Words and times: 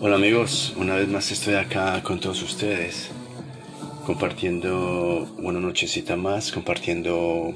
Hola 0.00 0.14
amigos, 0.14 0.74
una 0.76 0.94
vez 0.94 1.08
más 1.08 1.32
estoy 1.32 1.54
acá 1.54 2.00
con 2.04 2.20
todos 2.20 2.40
ustedes, 2.44 3.10
compartiendo 4.06 5.28
una 5.38 5.58
nochecita 5.58 6.14
más, 6.14 6.52
compartiendo 6.52 7.52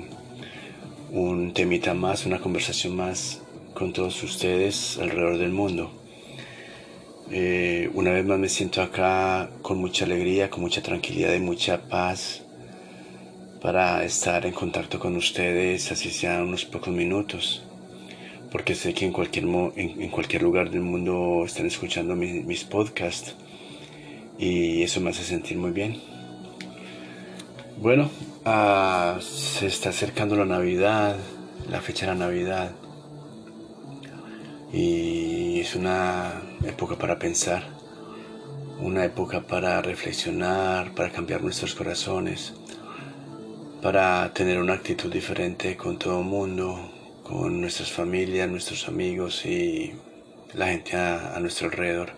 un 1.12 1.54
temita 1.54 1.94
más, 1.94 2.26
una 2.26 2.40
conversación 2.40 2.96
más 2.96 3.40
con 3.74 3.92
todos 3.92 4.20
ustedes 4.24 4.98
alrededor 4.98 5.38
del 5.38 5.52
mundo. 5.52 5.92
Eh, 7.30 7.88
una 7.94 8.10
vez 8.10 8.24
más 8.24 8.40
me 8.40 8.48
siento 8.48 8.82
acá 8.82 9.48
con 9.62 9.78
mucha 9.78 10.04
alegría, 10.04 10.50
con 10.50 10.62
mucha 10.62 10.82
tranquilidad 10.82 11.34
y 11.34 11.38
mucha 11.38 11.88
paz 11.88 12.42
para 13.60 14.02
estar 14.02 14.44
en 14.46 14.52
contacto 14.52 14.98
con 14.98 15.14
ustedes, 15.14 15.92
así 15.92 16.10
sean 16.10 16.42
unos 16.42 16.64
pocos 16.64 16.92
minutos 16.92 17.62
porque 18.52 18.74
sé 18.74 18.92
que 18.92 19.06
en 19.06 19.12
cualquier, 19.12 19.46
en, 19.46 20.10
cualquier 20.10 20.42
lugar 20.42 20.70
del 20.70 20.82
mundo 20.82 21.42
están 21.46 21.64
escuchando 21.64 22.14
mis 22.14 22.64
podcasts 22.64 23.34
y 24.38 24.82
eso 24.82 25.00
me 25.00 25.10
hace 25.10 25.24
sentir 25.24 25.56
muy 25.56 25.70
bien. 25.70 25.98
Bueno, 27.78 28.10
ah, 28.44 29.18
se 29.20 29.66
está 29.66 29.88
acercando 29.88 30.36
la 30.36 30.44
Navidad, 30.44 31.16
la 31.70 31.80
fecha 31.80 32.06
de 32.06 32.12
la 32.12 32.26
Navidad 32.26 32.72
y 34.70 35.58
es 35.60 35.74
una 35.74 36.42
época 36.66 36.96
para 36.96 37.18
pensar, 37.18 37.64
una 38.80 39.04
época 39.06 39.40
para 39.40 39.80
reflexionar, 39.80 40.94
para 40.94 41.10
cambiar 41.10 41.42
nuestros 41.42 41.74
corazones, 41.74 42.52
para 43.80 44.30
tener 44.34 44.58
una 44.58 44.74
actitud 44.74 45.10
diferente 45.10 45.74
con 45.76 45.98
todo 45.98 46.20
el 46.20 46.26
mundo, 46.26 47.01
con 47.32 47.62
nuestras 47.62 47.90
familias, 47.90 48.48
nuestros 48.50 48.88
amigos 48.88 49.46
y 49.46 49.94
la 50.52 50.66
gente 50.66 50.96
a, 50.96 51.38
nuestro 51.40 51.68
alrededor. 51.68 52.12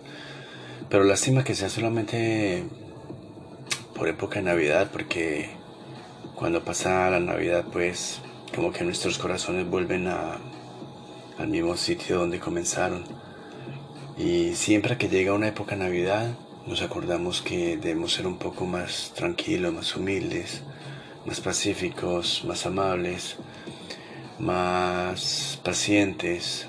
Pero 0.89 1.05
lástima 1.05 1.43
que 1.43 1.55
sea 1.55 1.69
solamente 1.69 2.65
por 3.95 4.09
época 4.09 4.39
de 4.39 4.45
Navidad, 4.45 4.89
porque 4.91 5.51
cuando 6.35 6.65
pasa 6.65 7.09
la 7.09 7.21
Navidad, 7.21 7.63
pues 7.71 8.19
como 8.53 8.73
que 8.73 8.83
nuestros 8.83 9.17
corazones 9.17 9.69
vuelven 9.69 10.07
a, 10.07 10.37
al 11.37 11.47
mismo 11.47 11.77
sitio 11.77 12.19
donde 12.19 12.41
comenzaron. 12.41 13.05
Y 14.17 14.53
siempre 14.55 14.97
que 14.97 15.07
llega 15.07 15.33
una 15.33 15.47
época 15.47 15.77
de 15.77 15.83
Navidad, 15.85 16.35
nos 16.67 16.81
acordamos 16.81 17.41
que 17.41 17.77
debemos 17.77 18.11
ser 18.11 18.27
un 18.27 18.37
poco 18.37 18.65
más 18.65 19.13
tranquilos, 19.15 19.73
más 19.73 19.95
humildes, 19.95 20.61
más 21.25 21.39
pacíficos, 21.39 22.43
más 22.45 22.65
amables, 22.65 23.37
más 24.39 25.59
pacientes, 25.63 26.67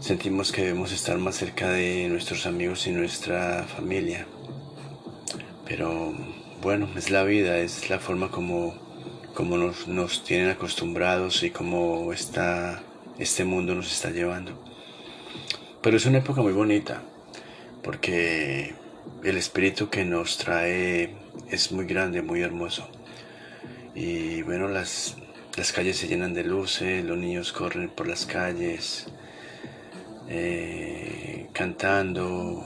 sentimos 0.00 0.52
que 0.52 0.62
debemos 0.62 0.92
estar 0.92 1.18
más 1.18 1.36
cerca 1.36 1.70
de 1.70 2.08
nuestros 2.08 2.46
amigos 2.46 2.86
y 2.86 2.92
nuestra 2.92 3.64
familia. 3.64 4.26
Pero 5.66 6.14
bueno, 6.62 6.88
es 6.96 7.10
la 7.10 7.24
vida, 7.24 7.58
es 7.58 7.90
la 7.90 7.98
forma 7.98 8.30
como, 8.30 8.74
como 9.34 9.56
nos, 9.56 9.86
nos 9.86 10.24
tienen 10.24 10.50
acostumbrados 10.50 11.42
y 11.42 11.50
como 11.50 12.12
está, 12.12 12.82
este 13.18 13.44
mundo 13.44 13.74
nos 13.74 13.92
está 13.92 14.10
llevando. 14.10 14.64
Pero 15.82 15.96
es 15.96 16.06
una 16.06 16.18
época 16.18 16.42
muy 16.42 16.52
bonita, 16.52 17.02
porque 17.82 18.74
el 19.24 19.36
espíritu 19.36 19.90
que 19.90 20.04
nos 20.04 20.38
trae 20.38 21.14
es 21.50 21.70
muy 21.72 21.86
grande, 21.86 22.22
muy 22.22 22.40
hermoso. 22.40 22.88
Y 23.94 24.42
bueno, 24.42 24.68
las, 24.68 25.16
las 25.58 25.72
calles 25.72 25.96
se 25.96 26.06
llenan 26.06 26.34
de 26.34 26.44
luces, 26.44 27.04
los 27.04 27.18
niños 27.18 27.52
corren 27.52 27.88
por 27.88 28.06
las 28.06 28.26
calles, 28.26 29.06
eh, 30.28 31.48
cantando, 31.52 32.64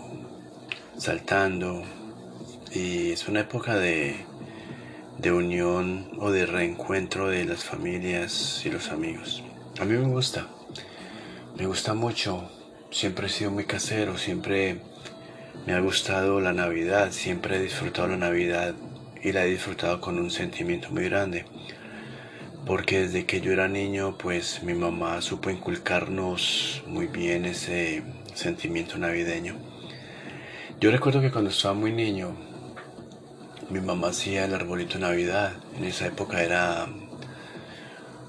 saltando. 0.99 1.85
Y 2.71 3.13
es 3.13 3.29
una 3.29 3.41
época 3.41 3.77
de, 3.77 4.17
de 5.17 5.33
unión 5.33 6.11
o 6.19 6.31
de 6.31 6.45
reencuentro 6.45 7.29
de 7.29 7.47
las 7.47 7.65
familias 7.65 8.61
y 8.67 8.71
los 8.71 8.91
amigos. 8.91 9.43
A 9.81 9.87
mí 9.87 9.97
me 9.97 10.09
gusta, 10.09 10.49
me 11.57 11.65
gusta 11.65 11.95
mucho. 11.95 12.51
Siempre 12.91 13.29
he 13.29 13.31
sido 13.31 13.51
muy 13.51 13.65
casero, 13.65 14.19
siempre 14.19 14.83
me 15.67 15.73
ha 15.73 15.81
gustado 15.81 16.43
la 16.43 16.53
Navidad, 16.53 17.11
siempre 17.11 17.57
he 17.57 17.63
disfrutado 17.63 18.09
la 18.09 18.19
Navidad 18.19 18.75
y 19.23 19.33
la 19.33 19.47
he 19.47 19.49
disfrutado 19.49 19.99
con 19.99 20.19
un 20.19 20.31
sentimiento 20.31 20.91
muy 20.91 21.05
grande 21.05 21.47
porque 22.67 23.01
desde 23.01 23.27
que 23.27 23.41
yo 23.41 23.53
era 23.53 23.69
niño, 23.69 24.17
pues 24.19 24.63
mi 24.63 24.75
mamá 24.75 25.21
supo 25.21 25.51
inculcarnos 25.51 26.83
muy 26.87 27.07
bien 27.07 27.45
ese 27.45 28.03
sentimiento 28.35 28.99
navideño. 28.99 29.57
Yo 30.81 30.91
recuerdo 30.91 31.21
que 31.21 31.31
cuando 31.31 31.51
estaba 31.51 31.75
muy 31.75 31.93
niño, 31.93 32.37
mi 33.71 33.81
mamá 33.81 34.09
hacía 34.09 34.45
el 34.45 34.55
arbolito 34.55 34.95
de 34.95 35.01
Navidad. 35.01 35.53
En 35.77 35.85
esa 35.85 36.07
época 36.07 36.43
era 36.43 36.87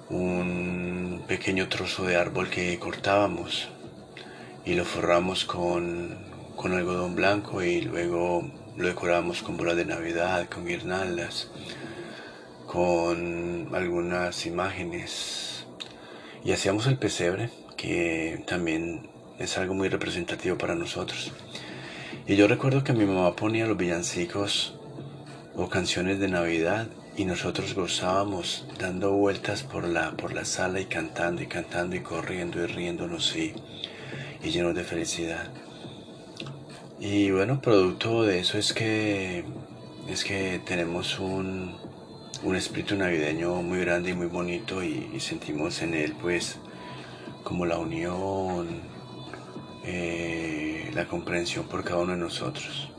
un 0.10 1.24
pequeño 1.28 1.70
trozo 1.70 2.06
de 2.06 2.16
árbol 2.16 2.50
que 2.50 2.78
cortábamos 2.80 3.70
y 4.66 4.74
lo 4.74 4.86
forramos 4.86 5.46
con, 5.46 6.18
con 6.56 6.74
algodón 6.74 7.16
blanco 7.16 7.62
y 7.62 7.82
luego 7.82 8.50
lo 8.78 8.88
decorábamos 8.88 9.44
con 9.44 9.58
bolas 9.58 9.76
de 9.76 9.86
Navidad, 9.86 10.50
con 10.50 10.66
guirnaldas 10.66 11.50
con 12.74 13.70
algunas 13.76 14.48
imágenes 14.48 15.68
y 16.44 16.54
hacíamos 16.54 16.88
el 16.88 16.98
pesebre 16.98 17.52
que 17.78 18.44
también 18.48 19.12
es 19.38 19.60
algo 19.60 19.76
muy 19.76 19.90
representativo 19.90 20.58
para 20.58 20.74
nosotros 20.74 21.32
y 22.26 22.36
yo 22.36 22.48
recuerdo 22.48 22.84
que 22.84 22.94
mi 22.94 23.06
mamá 23.06 23.36
ponía 23.36 23.68
los 23.68 23.78
villancicos 23.78 24.74
o 25.56 25.70
canciones 25.70 26.20
de 26.20 26.30
navidad 26.30 26.88
y 27.16 27.26
nosotros 27.26 27.76
gozábamos 27.76 28.66
dando 28.80 29.12
vueltas 29.12 29.62
por 29.62 29.88
la, 29.88 30.14
por 30.18 30.34
la 30.34 30.44
sala 30.44 30.80
y 30.80 30.86
cantando 30.86 31.44
y 31.44 31.46
cantando 31.46 31.96
y 31.96 32.00
corriendo 32.00 32.64
y 32.64 32.66
riéndonos 32.66 33.36
y, 33.36 33.54
y 34.44 34.50
llenos 34.50 34.74
de 34.74 34.84
felicidad. 34.84 35.52
Y 37.00 37.30
bueno, 37.30 37.62
producto 37.62 38.24
de 38.24 38.40
eso 38.40 38.58
es 38.58 38.74
que, 38.74 39.44
es 40.10 40.24
que 40.24 40.60
tenemos 40.66 41.20
un, 41.20 41.76
un 42.44 42.56
espíritu 42.58 42.96
navideño 42.96 43.62
muy 43.62 43.80
grande 43.80 44.12
y 44.12 44.14
muy 44.14 44.28
bonito 44.28 44.84
y, 44.84 45.20
sentimos 45.20 45.82
en 45.82 45.94
él 45.94 46.14
pues 46.22 46.60
como 47.44 47.66
la 47.66 47.78
unión, 47.78 48.68
eh, 49.86 50.92
la 50.94 51.06
comprensión 51.06 51.66
por 51.68 51.84
cada 51.84 52.02
uno 52.02 52.14
de 52.14 52.18
nosotros. 52.18 52.90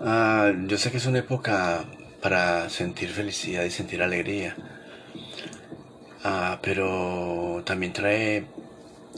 Ah, 0.00 0.52
yo 0.66 0.78
sé 0.78 0.90
que 0.90 0.98
es 0.98 1.06
una 1.06 1.18
época 1.18 1.84
para 2.22 2.68
sentir 2.70 3.08
felicidad 3.10 3.64
y 3.64 3.70
sentir 3.70 4.02
alegría, 4.02 4.54
ah, 6.24 6.58
pero 6.62 7.62
también 7.64 7.92
trae 7.92 8.46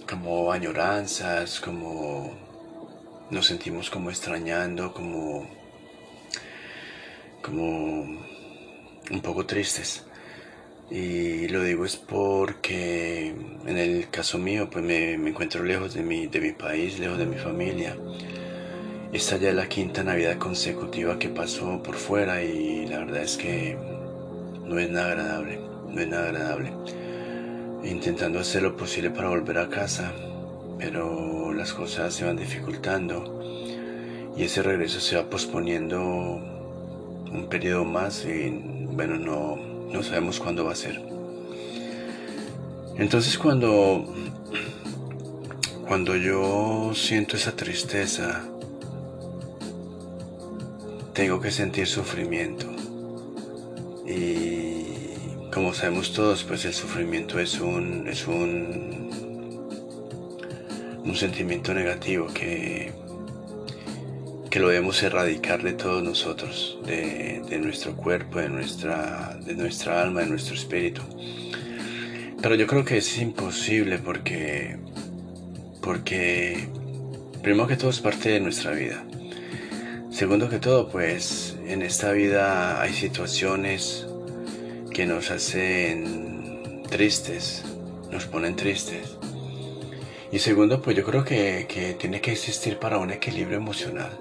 como 0.08 0.50
añoranzas, 0.52 1.60
como 1.60 2.32
nos 3.30 3.46
sentimos 3.46 3.90
como 3.90 4.10
extrañando, 4.10 4.92
como, 4.94 5.46
como 7.42 8.02
un 9.10 9.20
poco 9.22 9.44
tristes. 9.44 10.04
Y 10.90 11.48
lo 11.48 11.62
digo 11.62 11.84
es 11.84 11.96
porque 11.96 13.34
en 13.66 13.76
el 13.76 14.08
caso 14.08 14.38
mío 14.38 14.70
pues 14.70 14.82
me, 14.82 15.12
encuentro 15.14 15.62
lejos 15.62 15.92
de 15.92 16.02
mi, 16.02 16.26
de 16.26 16.40
mi 16.40 16.52
país, 16.52 16.98
lejos 16.98 17.18
de 17.18 17.26
mi 17.26 17.36
familia. 17.36 17.94
Esta 19.12 19.36
ya 19.36 19.50
es 19.50 19.54
la 19.54 19.68
quinta 19.68 20.02
Navidad 20.02 20.38
consecutiva 20.38 21.18
que 21.18 21.28
pasó 21.28 21.82
por 21.82 21.96
fuera 21.96 22.42
y 22.42 22.86
la 22.86 23.00
verdad 23.00 23.22
es 23.22 23.36
que 23.36 23.76
no 24.64 24.78
es 24.78 24.90
nada 24.90 25.12
agradable, 25.12 25.60
no 25.88 26.00
es 26.00 26.08
nada 26.08 26.28
agradable 26.28 26.72
intentando 27.84 28.38
hacer 28.38 28.62
lo 28.62 28.76
posible 28.76 29.10
para 29.10 29.28
volver 29.28 29.58
a 29.58 29.68
casa, 29.68 30.12
pero 30.78 31.52
las 31.52 31.72
cosas 31.72 32.14
se 32.14 32.24
van 32.24 32.36
dificultando 32.36 33.42
y 34.36 34.44
ese 34.44 34.62
regreso 34.62 35.00
se 35.00 35.16
va 35.16 35.28
posponiendo 35.28 36.08
un 36.10 37.46
periodo 37.48 37.84
más 37.84 38.24
y 38.24 38.50
bueno, 38.92 39.16
no, 39.16 39.56
no 39.56 40.02
sabemos 40.02 40.40
cuándo 40.40 40.64
va 40.64 40.72
a 40.72 40.76
ser. 40.76 41.00
Entonces 42.96 43.38
cuando, 43.38 44.04
cuando 45.86 46.16
yo 46.16 46.92
siento 46.94 47.36
esa 47.36 47.54
tristeza, 47.54 48.44
tengo 51.14 51.40
que 51.40 51.50
sentir 51.50 51.86
sufrimiento. 51.86 52.66
Y 54.06 54.67
como 55.58 55.74
sabemos 55.74 56.12
todos, 56.12 56.44
pues 56.44 56.64
el 56.66 56.72
sufrimiento 56.72 57.40
es 57.40 57.58
un, 57.58 58.06
es 58.06 58.28
un, 58.28 59.10
un 61.04 61.16
sentimiento 61.16 61.74
negativo 61.74 62.28
que, 62.28 62.92
que 64.48 64.60
lo 64.60 64.68
debemos 64.68 65.02
erradicar 65.02 65.64
de 65.64 65.72
todos 65.72 66.00
nosotros, 66.00 66.78
de, 66.86 67.58
nuestro 67.60 67.96
cuerpo, 67.96 68.38
de 68.38 68.50
nuestra, 68.50 69.36
de 69.44 69.56
nuestra 69.56 70.00
alma, 70.00 70.20
de 70.20 70.28
nuestro 70.28 70.54
espíritu. 70.54 71.02
Pero 72.40 72.54
yo 72.54 72.68
creo 72.68 72.84
que 72.84 72.98
es 72.98 73.18
imposible 73.18 73.98
porque, 73.98 74.76
porque 75.82 76.68
primero 77.42 77.66
que 77.66 77.76
todo 77.76 77.90
es 77.90 77.98
parte 77.98 78.28
de 78.28 78.38
nuestra 78.38 78.70
vida. 78.70 79.04
Segundo 80.12 80.48
que 80.48 80.60
todo, 80.60 80.88
pues 80.88 81.56
en 81.66 81.82
esta 81.82 82.12
vida 82.12 82.80
hay 82.80 82.92
situaciones 82.92 84.07
que 84.98 85.06
nos 85.06 85.30
hacen 85.30 86.82
tristes, 86.90 87.62
nos 88.10 88.26
ponen 88.26 88.56
tristes. 88.56 89.16
Y 90.32 90.40
segundo, 90.40 90.82
pues 90.82 90.96
yo 90.96 91.04
creo 91.04 91.24
que, 91.24 91.66
que 91.68 91.94
tiene 91.94 92.20
que 92.20 92.32
existir 92.32 92.80
para 92.80 92.98
un 92.98 93.12
equilibrio 93.12 93.58
emocional. 93.58 94.18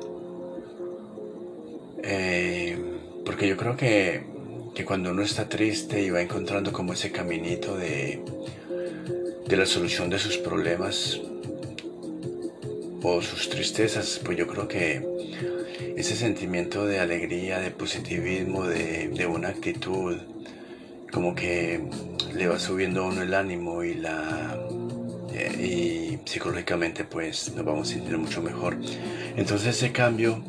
Eh, 2.03 2.77
porque 3.25 3.47
yo 3.47 3.57
creo 3.57 3.75
que, 3.75 4.21
que, 4.75 4.85
cuando 4.85 5.09
uno 5.09 5.23
está 5.23 5.49
triste 5.49 5.99
y 6.03 6.11
va 6.11 6.21
encontrando 6.21 6.71
como 6.71 6.93
ese 6.93 7.11
caminito 7.11 7.75
de, 7.75 8.21
de 9.47 9.57
la 9.57 9.65
solución 9.65 10.11
de 10.11 10.19
sus 10.19 10.37
problemas 10.37 11.19
o 13.01 13.19
sus 13.23 13.49
tristezas, 13.49 14.21
pues 14.23 14.37
yo 14.37 14.45
creo 14.45 14.67
que 14.67 15.01
ese 15.97 16.15
sentimiento 16.15 16.85
de 16.85 16.99
alegría, 16.99 17.57
de 17.61 17.71
positivismo, 17.71 18.67
de, 18.67 19.07
de 19.07 19.25
una 19.25 19.47
actitud, 19.47 20.17
como 21.11 21.35
que 21.35 21.81
le 22.35 22.47
va 22.47 22.59
subiendo 22.59 23.03
a 23.03 23.07
uno 23.07 23.21
el 23.21 23.33
ánimo 23.33 23.83
y 23.83 23.95
la 23.95 24.57
y 25.59 26.19
psicológicamente 26.25 27.03
pues 27.03 27.53
nos 27.55 27.63
vamos 27.63 27.89
a 27.89 27.93
sentir 27.93 28.17
mucho 28.17 28.41
mejor. 28.41 28.77
Entonces 29.35 29.75
ese 29.75 29.91
cambio, 29.91 30.43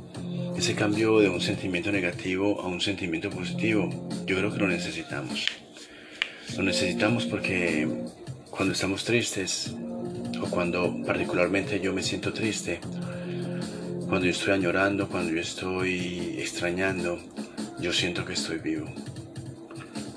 ese 0.56 0.75
cambio 0.75 1.19
de 1.19 1.28
un 1.28 1.40
sentimiento 1.40 1.93
negativo 1.93 2.60
a 2.60 2.66
un 2.66 2.81
sentimiento 2.81 3.31
positivo, 3.31 3.90
yo 4.26 4.37
creo 4.37 4.52
que 4.52 4.58
lo 4.58 4.69
necesitamos. 4.69 5.46
Lo 6.56 6.62
necesitamos 6.62 7.26
porque 7.26 7.87
cuando 8.50 8.72
estamos 8.72 9.05
tristes 9.05 9.75
o 10.40 10.49
cuando 10.50 11.02
particularmente 11.05 11.81
yo 11.81 11.93
me 11.93 12.02
siento 12.02 12.32
triste, 12.32 12.81
cuando 14.08 14.25
yo 14.25 14.32
estoy 14.32 14.55
añorando, 14.55 15.08
cuando 15.08 15.32
yo 15.32 15.40
estoy 15.40 16.37
extrañando, 16.38 17.19
yo 17.78 17.93
siento 17.93 18.25
que 18.25 18.32
estoy 18.32 18.58
vivo. 18.58 18.87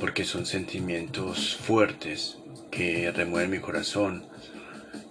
Porque 0.02 0.26
son 0.26 0.46
sentimientos 0.46 1.56
fuertes 1.56 2.38
que 2.70 3.10
remueven 3.12 3.52
mi 3.52 3.60
corazón, 3.60 4.26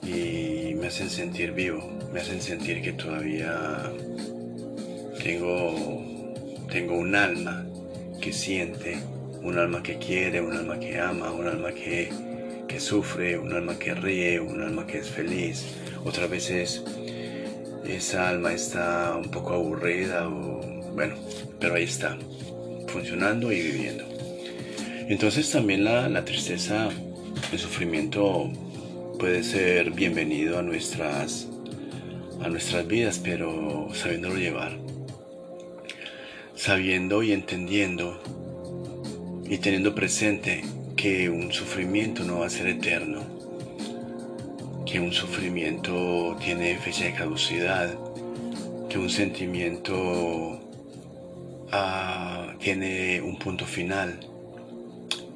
y 0.02 0.74
me 0.74 0.88
hacen 0.88 1.10
sentir 1.10 1.52
vivo, 1.52 1.90
me 2.12 2.20
hacen 2.20 2.40
sentir 2.40 2.82
que 2.82 2.92
todavía 2.92 3.92
tengo, 5.22 6.34
tengo 6.70 6.98
un 6.98 7.14
alma 7.14 7.66
que 8.20 8.32
siente, 8.32 8.98
un 9.42 9.58
alma 9.58 9.82
que 9.82 9.98
quiere, 9.98 10.40
un 10.40 10.56
alma 10.56 10.78
que 10.78 10.98
ama, 10.98 11.30
un 11.30 11.46
alma 11.46 11.72
que, 11.72 12.10
que 12.66 12.80
sufre, 12.80 13.38
un 13.38 13.52
alma 13.52 13.78
que 13.78 13.94
ríe, 13.94 14.40
un 14.40 14.62
alma 14.62 14.86
que 14.86 14.98
es 14.98 15.08
feliz. 15.08 15.66
Otras 16.04 16.28
veces 16.30 16.82
esa 17.84 18.28
alma 18.28 18.52
está 18.52 19.16
un 19.16 19.30
poco 19.30 19.54
aburrida 19.54 20.28
o 20.28 20.60
bueno, 20.94 21.16
pero 21.58 21.74
ahí 21.74 21.84
está, 21.84 22.18
funcionando 22.88 23.52
y 23.52 23.60
viviendo. 23.60 24.09
Entonces 25.10 25.50
también 25.50 25.82
la, 25.82 26.24
tristeza, 26.24 26.88
el 27.50 27.58
sufrimiento 27.58 28.48
puede 29.18 29.42
ser 29.42 29.90
bienvenido 29.90 30.56
a 30.56 30.62
nuestras, 30.62 31.48
a 32.40 32.48
nuestras 32.48 32.86
vidas, 32.86 33.18
pero 33.18 33.88
sabiéndolo 33.92 34.36
llevar. 34.36 34.78
Sabiendo 36.54 37.24
y 37.24 37.32
entendiendo 37.32 38.22
y 39.48 39.58
teniendo 39.58 39.96
presente 39.96 40.62
que 40.94 41.28
un 41.28 41.50
sufrimiento 41.50 42.22
no 42.22 42.38
va 42.38 42.46
a 42.46 42.50
ser 42.50 42.68
eterno, 42.68 43.24
que 44.86 45.00
un 45.00 45.12
sufrimiento 45.12 46.36
tiene 46.40 46.78
fecha 46.78 47.06
de 47.06 47.14
caducidad, 47.14 47.98
que 48.88 48.96
un 48.96 49.10
sentimiento 49.10 50.60
ah, 51.72 52.54
tiene 52.60 53.20
un 53.20 53.36
punto 53.40 53.66
final. 53.66 54.29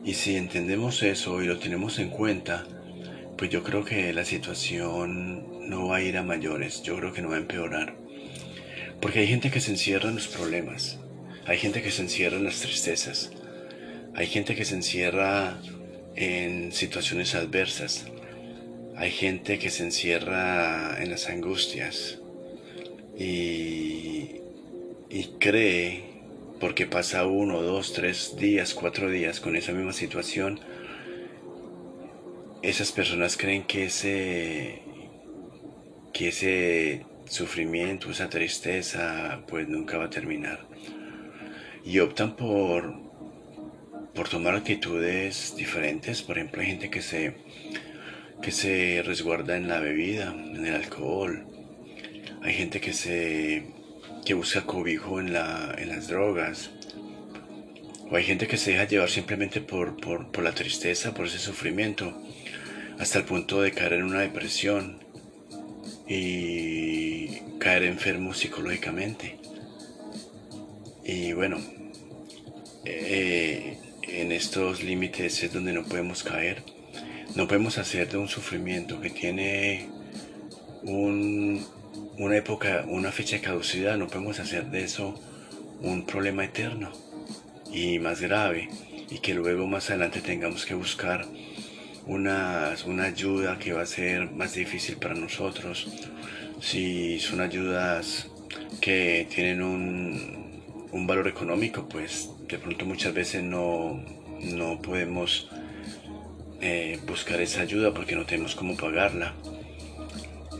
Y 0.04 0.14
si 0.14 0.36
entendemos 0.36 1.02
eso 1.02 1.42
y 1.42 1.46
lo 1.46 1.58
tenemos 1.58 1.98
en 1.98 2.10
cuenta, 2.10 2.66
pues 3.38 3.50
yo 3.50 3.62
creo 3.62 3.84
que 3.84 4.12
la 4.12 4.24
situación 4.24 5.68
no 5.68 5.88
va 5.88 5.96
a 5.96 6.02
ir 6.02 6.18
a 6.18 6.22
mayores, 6.22 6.82
yo 6.82 6.96
creo 6.96 7.12
que 7.12 7.22
no 7.22 7.30
va 7.30 7.36
a 7.36 7.40
empeorar. 7.40 7.96
Porque 9.00 9.20
hay 9.20 9.26
gente 9.26 9.50
que 9.50 9.60
se 9.60 9.70
encierra 9.70 10.10
en 10.10 10.16
los 10.16 10.28
problemas, 10.28 10.98
hay 11.46 11.58
gente 11.58 11.82
que 11.82 11.90
se 11.90 12.02
encierra 12.02 12.36
en 12.36 12.44
las 12.44 12.60
tristezas, 12.60 13.32
hay 14.14 14.26
gente 14.26 14.54
que 14.54 14.64
se 14.64 14.74
encierra 14.74 15.58
en 16.16 16.72
situaciones 16.72 17.34
adversas, 17.34 18.04
hay 18.96 19.10
gente 19.10 19.58
que 19.58 19.70
se 19.70 19.84
encierra 19.84 21.02
en 21.02 21.10
las 21.10 21.28
angustias 21.28 22.20
y, 23.18 24.36
y 25.08 25.24
cree, 25.40 26.13
porque 26.60 26.86
pasa 26.86 27.26
uno, 27.26 27.62
dos, 27.62 27.92
tres 27.92 28.36
días, 28.36 28.74
cuatro 28.74 29.10
días 29.10 29.40
con 29.40 29.56
esa 29.56 29.72
misma 29.72 29.92
situación, 29.92 30.60
esas 32.62 32.92
personas 32.92 33.36
creen 33.36 33.64
que 33.64 33.84
ese, 33.84 34.82
que 36.12 36.28
ese 36.28 37.06
sufrimiento, 37.26 38.10
esa 38.10 38.28
tristeza, 38.28 39.42
pues 39.48 39.68
nunca 39.68 39.98
va 39.98 40.06
a 40.06 40.10
terminar. 40.10 40.66
Y 41.84 41.98
optan 41.98 42.36
por, 42.36 42.94
por 44.14 44.28
tomar 44.28 44.54
actitudes 44.54 45.54
diferentes. 45.56 46.22
Por 46.22 46.38
ejemplo, 46.38 46.62
hay 46.62 46.68
gente 46.68 46.88
que 46.88 47.02
se, 47.02 47.34
que 48.40 48.50
se 48.50 49.02
resguarda 49.04 49.56
en 49.56 49.68
la 49.68 49.80
bebida, 49.80 50.32
en 50.32 50.64
el 50.64 50.74
alcohol. 50.74 51.46
Hay 52.42 52.54
gente 52.54 52.80
que 52.80 52.94
se 52.94 53.73
que 54.24 54.34
busca 54.34 54.62
cobijo 54.62 55.20
en, 55.20 55.32
la, 55.32 55.74
en 55.78 55.88
las 55.88 56.08
drogas. 56.08 56.70
O 58.10 58.16
hay 58.16 58.24
gente 58.24 58.46
que 58.46 58.56
se 58.56 58.72
deja 58.72 58.84
llevar 58.84 59.10
simplemente 59.10 59.60
por, 59.60 59.96
por, 59.96 60.30
por 60.30 60.44
la 60.44 60.52
tristeza, 60.52 61.14
por 61.14 61.26
ese 61.26 61.38
sufrimiento 61.38 62.16
hasta 62.98 63.18
el 63.18 63.24
punto 63.24 63.60
de 63.60 63.72
caer 63.72 63.94
en 63.94 64.04
una 64.04 64.20
depresión 64.20 64.98
y 66.06 67.40
caer 67.58 67.84
enfermo 67.84 68.34
psicológicamente. 68.34 69.38
Y 71.04 71.32
bueno, 71.32 71.58
eh, 72.84 73.78
en 74.02 74.32
estos 74.32 74.82
límites 74.82 75.42
es 75.42 75.52
donde 75.52 75.72
no 75.72 75.84
podemos 75.84 76.22
caer. 76.22 76.62
No 77.34 77.48
podemos 77.48 77.78
hacer 77.78 78.08
de 78.08 78.18
un 78.18 78.28
sufrimiento 78.28 79.00
que 79.00 79.10
tiene 79.10 79.88
una 82.18 82.36
época, 82.36 82.84
una 82.88 83.12
fecha 83.12 83.36
de 83.36 83.42
caducidad, 83.42 83.96
no 83.96 84.08
podemos 84.08 84.38
hacer 84.40 84.66
de 84.66 84.84
eso 84.84 85.14
un 85.80 86.06
problema 86.06 86.44
eterno 86.44 86.92
y 87.72 87.98
más 87.98 88.20
grave 88.20 88.68
y 89.10 89.18
que 89.18 89.34
luego 89.34 89.66
más 89.66 89.90
adelante 89.90 90.20
tengamos 90.20 90.64
que 90.64 90.74
buscar 90.74 91.26
una, 92.06 92.74
una 92.86 93.04
ayuda 93.04 93.58
que 93.58 93.72
va 93.72 93.82
a 93.82 93.86
ser 93.86 94.30
más 94.30 94.54
difícil 94.54 94.96
para 94.96 95.14
nosotros, 95.14 95.88
si 96.60 97.18
son 97.18 97.40
ayudas 97.40 98.28
que 98.80 99.26
tienen 99.34 99.62
un, 99.62 100.88
un 100.92 101.06
valor 101.06 101.28
económico, 101.28 101.88
pues 101.88 102.30
de 102.48 102.58
pronto 102.58 102.86
muchas 102.86 103.14
veces 103.14 103.42
no, 103.42 104.02
no 104.40 104.80
podemos 104.80 105.48
eh, 106.60 106.98
buscar 107.06 107.40
esa 107.40 107.62
ayuda 107.62 107.92
porque 107.92 108.14
no 108.14 108.24
tenemos 108.24 108.54
cómo 108.54 108.76
pagarla. 108.76 109.34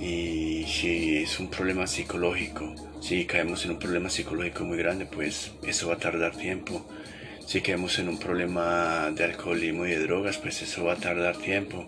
Y 0.01 0.65
si 0.67 1.19
es 1.19 1.39
un 1.39 1.49
problema 1.49 1.87
psicológico, 1.87 2.75
si 3.01 3.25
caemos 3.25 3.65
en 3.65 3.73
un 3.73 3.79
problema 3.79 4.11
psicológico 4.11 4.65
muy 4.65 4.79
grande, 4.79 5.07
pues 5.07 5.53
eso 5.67 5.89
va 5.89 5.95
a 5.95 5.99
tardar 5.99 6.37
tiempo 6.37 6.87
si 7.47 7.61
caemos 7.61 7.99
en 7.99 8.09
un 8.09 8.19
problema 8.19 9.11
de 9.15 9.25
alcoholismo 9.25 9.87
y 9.87 9.91
de 9.91 10.01
drogas, 10.01 10.39
pues 10.39 10.63
eso 10.63 10.85
va 10.85 10.95
a 10.95 10.97
tardar 10.97 11.37
tiempo 11.37 11.87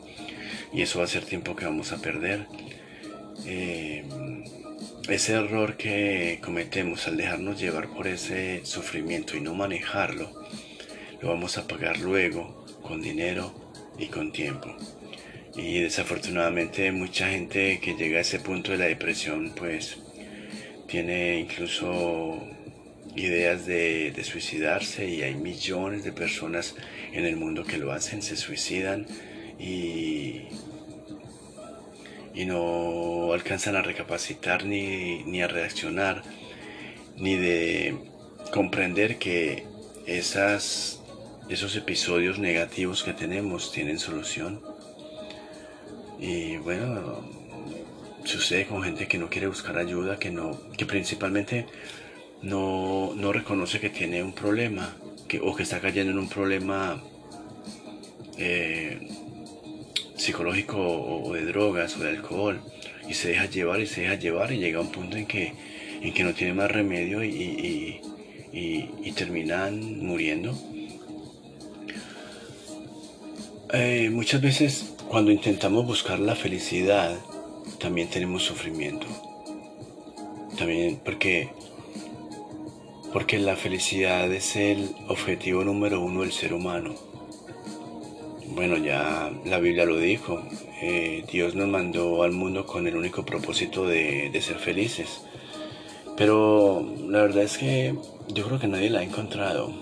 y 0.72 0.82
eso 0.82 0.98
va 0.98 1.06
a 1.06 1.08
ser 1.08 1.24
tiempo 1.24 1.56
que 1.56 1.64
vamos 1.64 1.92
a 1.92 1.96
perder. 1.96 2.46
Eh, 3.46 4.04
ese 5.08 5.32
error 5.32 5.76
que 5.76 6.40
cometemos 6.42 7.06
al 7.06 7.16
dejarnos 7.16 7.58
llevar 7.58 7.88
por 7.88 8.06
ese 8.06 8.64
sufrimiento 8.64 9.36
y 9.36 9.40
no 9.40 9.54
manejarlo, 9.54 10.30
lo 11.20 11.28
vamos 11.28 11.56
a 11.58 11.66
pagar 11.66 11.98
luego 12.00 12.66
con 12.82 13.00
dinero 13.00 13.54
y 13.98 14.06
con 14.06 14.32
tiempo. 14.32 14.76
Y 15.56 15.80
desafortunadamente 15.80 16.92
mucha 16.92 17.30
gente 17.30 17.80
que 17.80 17.94
llega 17.94 18.18
a 18.18 18.20
ese 18.20 18.40
punto 18.40 18.72
de 18.72 18.78
la 18.78 18.84
depresión 18.84 19.52
pues 19.56 19.96
tiene 20.86 21.40
incluso 21.40 22.46
ideas 23.16 23.64
de, 23.64 24.12
suicidarse 24.22 25.08
y 25.08 25.22
hay 25.22 25.34
millones 25.34 26.04
de 26.04 26.12
personas 26.12 26.74
en 27.12 27.24
el 27.24 27.36
mundo 27.36 27.64
que 27.64 27.78
lo 27.78 27.92
hacen, 27.92 28.20
se 28.20 28.36
suicidan 28.36 29.06
y, 29.58 30.42
y 32.34 32.44
no 32.44 33.32
alcanzan 33.32 33.76
a 33.76 33.82
recapacitar 33.82 34.66
ni, 34.66 35.24
ni 35.24 35.40
a 35.40 35.48
reaccionar 35.48 36.22
ni 37.16 37.36
de 37.36 37.96
comprender 38.52 39.16
que 39.16 39.64
esas, 40.06 41.00
esos 41.48 41.74
episodios 41.76 42.38
negativos 42.38 43.02
que 43.02 43.14
tenemos 43.14 43.72
tienen 43.72 43.98
solución. 43.98 44.62
Y 46.18 46.56
bueno, 46.56 47.20
sucede 48.24 48.66
con 48.66 48.82
gente 48.82 49.06
que 49.06 49.18
no 49.18 49.28
quiere 49.28 49.46
buscar 49.46 49.78
ayuda, 49.78 50.18
que 50.18 50.30
no, 50.30 50.58
que 50.76 50.86
principalmente 50.86 51.66
no, 52.42 53.12
no 53.14 53.32
reconoce 53.32 53.80
que 53.80 53.90
tiene 53.90 54.22
un 54.22 54.32
problema, 54.32 54.96
que, 55.28 55.40
o 55.40 55.54
que 55.54 55.62
está 55.62 55.80
cayendo 55.80 56.12
en 56.12 56.18
un 56.18 56.28
problema 56.28 57.02
eh, 58.38 59.08
psicológico 60.16 60.76
o 60.78 61.32
de 61.34 61.44
drogas 61.44 61.96
o 61.96 62.00
de 62.00 62.10
alcohol 62.10 62.60
y 63.08 63.14
se 63.14 63.28
deja 63.28 63.46
llevar 63.46 63.80
y 63.80 63.86
se 63.86 64.02
deja 64.02 64.14
llevar 64.14 64.52
y 64.52 64.58
llega 64.58 64.78
a 64.78 64.82
un 64.82 64.90
punto 64.90 65.16
en 65.16 65.26
que, 65.26 65.52
en 66.00 66.12
que 66.12 66.24
no 66.24 66.34
tiene 66.34 66.54
más 66.54 66.70
remedio 66.70 67.22
y, 67.22 68.00
y, 68.52 69.12
terminan 69.12 70.04
muriendo. 70.04 70.54
Eh, 73.72 74.10
muchas 74.10 74.42
veces 74.42 74.95
cuando 75.08 75.30
intentamos 75.30 75.86
buscar 75.86 76.18
la 76.18 76.34
felicidad 76.34 77.16
también 77.78 78.08
tenemos 78.08 78.42
sufrimiento. 78.42 79.06
También 80.58 81.00
porque 81.04 81.50
porque 83.12 83.38
la 83.38 83.56
felicidad 83.56 84.30
es 84.30 84.56
el 84.56 84.94
objetivo 85.08 85.64
número 85.64 86.02
uno 86.02 86.20
del 86.20 86.32
ser 86.32 86.52
humano. 86.52 86.94
Bueno, 88.48 88.76
ya 88.76 89.32
la 89.44 89.58
Biblia 89.58 89.86
lo 89.86 89.98
dijo, 89.98 90.42
eh, 90.82 91.24
Dios 91.30 91.54
nos 91.54 91.68
mandó 91.68 92.22
al 92.22 92.32
mundo 92.32 92.66
con 92.66 92.86
el 92.86 92.96
único 92.96 93.24
propósito 93.24 93.86
de, 93.86 94.30
ser 94.42 94.58
felices. 94.58 95.22
Pero 96.16 96.86
la 97.08 97.22
verdad 97.22 97.44
es 97.44 97.58
que 97.58 97.94
yo 98.28 98.44
creo 98.44 98.58
que 98.58 98.68
nadie 98.68 98.90
la 98.90 99.00
ha 99.00 99.04
encontrado. 99.04 99.72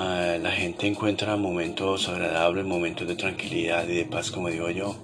Ah, 0.00 0.38
la 0.40 0.52
gente 0.52 0.86
encuentra 0.86 1.34
momentos 1.34 2.08
agradables, 2.08 2.64
momentos 2.64 3.08
de 3.08 3.16
tranquilidad 3.16 3.88
y 3.88 3.96
de 3.96 4.04
paz, 4.04 4.30
como 4.30 4.48
digo 4.48 4.70
yo. 4.70 4.94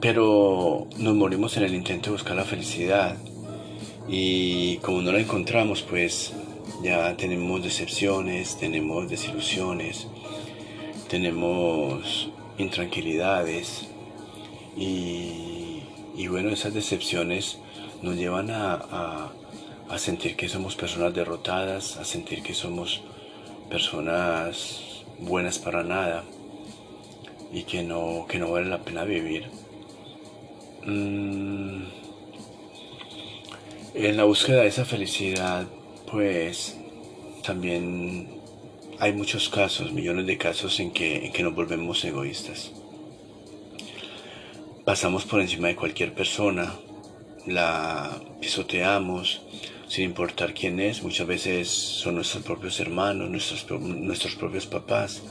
Pero 0.00 0.88
nos 0.98 1.14
morimos 1.14 1.56
en 1.56 1.62
el 1.62 1.72
intento 1.72 2.06
de 2.06 2.16
buscar 2.16 2.34
la 2.34 2.42
felicidad. 2.42 3.16
Y 4.08 4.78
como 4.78 5.02
no 5.02 5.12
la 5.12 5.20
encontramos, 5.20 5.82
pues 5.82 6.32
ya 6.82 7.16
tenemos 7.16 7.62
decepciones, 7.62 8.58
tenemos 8.58 9.08
desilusiones, 9.08 10.08
tenemos 11.08 12.28
intranquilidades 12.58 13.86
y, 14.76 16.26
bueno, 16.26 16.50
esas 16.50 16.74
decepciones 16.74 17.58
nos 18.02 18.16
llevan 18.16 18.50
a, 18.50 19.30
sentir 19.96 20.34
que 20.34 20.48
somos 20.48 20.74
personas 20.74 21.14
derrotadas, 21.14 21.98
a 21.98 22.04
sentir 22.04 22.42
que 22.42 22.54
somos 22.54 23.02
personas 23.72 25.02
buenas 25.18 25.58
para 25.58 25.82
nada 25.82 26.24
y 27.50 27.62
que 27.62 27.82
no, 27.82 28.26
que 28.28 28.38
no 28.38 28.50
vale 28.50 28.68
la 28.68 28.82
pena 28.82 29.04
vivir. 29.04 29.48
Mm, 30.84 31.84
en 33.94 34.16
la 34.18 34.24
búsqueda 34.24 34.60
de 34.60 34.68
esa 34.68 34.84
felicidad, 34.84 35.66
pues 36.10 36.76
también 37.46 38.42
hay 38.98 39.14
muchos 39.14 39.48
casos, 39.48 39.90
millones 39.90 40.26
de 40.26 40.36
casos 40.36 40.78
en 40.78 40.90
que, 40.90 41.24
en 41.24 41.32
que 41.32 41.42
nos 41.42 41.54
volvemos 41.54 42.04
egoístas. 42.04 42.72
Pasamos 44.84 45.24
por 45.24 45.40
encima 45.40 45.68
de 45.68 45.76
cualquier 45.76 46.12
persona, 46.12 46.74
la 47.46 48.20
pisoteamos, 48.38 49.40
sin 49.92 50.04
importar 50.04 50.54
quién 50.54 50.80
es, 50.80 51.02
muchas 51.02 51.26
veces 51.26 51.68
son 51.68 52.14
nuestros 52.14 52.42
propios 52.44 52.80
hermanos, 52.80 53.28
nuestros, 53.28 53.78
nuestros 53.78 54.34
propios 54.36 54.64
papás, 54.64 55.22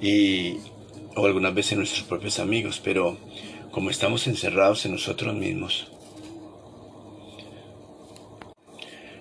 y, 0.00 0.58
o 1.16 1.26
algunas 1.26 1.52
veces 1.52 1.76
nuestros 1.76 2.04
propios 2.04 2.38
amigos, 2.38 2.80
pero 2.84 3.18
como 3.72 3.90
estamos 3.90 4.28
encerrados 4.28 4.86
en 4.86 4.92
nosotros 4.92 5.34
mismos, 5.34 5.90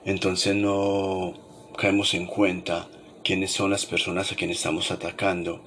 entonces 0.05 0.55
no 0.55 1.33
caemos 1.75 2.13
en 2.13 2.27
cuenta 2.27 2.87
quiénes 3.23 3.51
son 3.51 3.71
las 3.71 3.87
personas 3.87 4.31
a 4.31 4.35
quienes 4.35 4.57
estamos 4.57 4.91
atacando. 4.91 5.63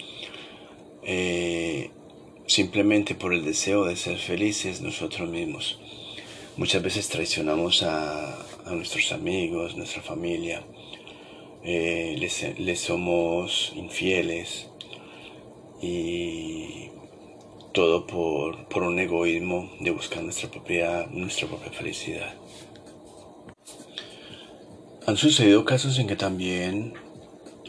Eh, 1.03 1.91
simplemente 2.47 3.17
por 3.17 3.35
el 3.35 3.45
deseo 3.45 3.87
de 3.87 3.97
ser 3.97 4.19
felices 4.19 4.83
nosotros 4.83 5.29
mismos. 5.29 5.81
Muchas 6.57 6.81
veces 6.83 7.09
traicionamos 7.09 7.83
a, 7.83 8.39
nuestros 8.73 9.12
amigos, 9.12 9.76
nuestra 9.76 10.02
familia, 10.02 10.62
eh, 11.62 12.16
les, 12.18 12.80
somos 12.80 13.73
infieles 13.75 14.68
y 15.80 16.90
todo 17.73 18.06
por, 18.06 18.68
por, 18.68 18.83
un 18.83 18.99
egoísmo 18.99 19.71
de 19.80 19.90
buscar 19.90 20.23
nuestra 20.23 20.50
propia, 20.50 21.06
nuestra 21.11 21.49
propia 21.49 21.73
felicidad. 21.73 22.35
Han 25.06 25.16
sucedido 25.16 25.64
casos 25.64 25.99
en 25.99 26.06
que 26.06 26.16
también 26.16 26.94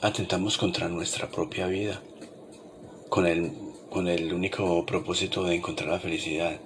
atentamos 0.02 0.58
contra 0.58 0.88
nuestra 0.88 1.30
propia 1.30 1.68
vida, 1.68 2.02
con 3.10 3.26
el, 3.26 3.52
con 3.90 4.08
el 4.08 4.34
único 4.34 4.86
propósito 4.86 5.44
de 5.44 5.56
encontrar 5.56 5.90
la 5.90 6.00
felicidad. 6.00 6.60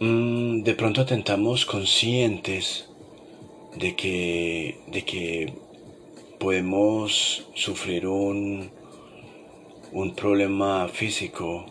Mm, 0.00 0.62
de 0.62 0.74
pronto 0.74 1.00
atentamos 1.00 1.66
conscientes 1.66 2.88
de 3.74 3.96
que, 3.96 4.78
de 4.86 5.04
que 5.04 5.52
podemos 6.38 7.48
sufrir 7.54 8.06
un, 8.06 8.70
un 9.90 10.14
problema 10.14 10.86
físico, 10.86 11.66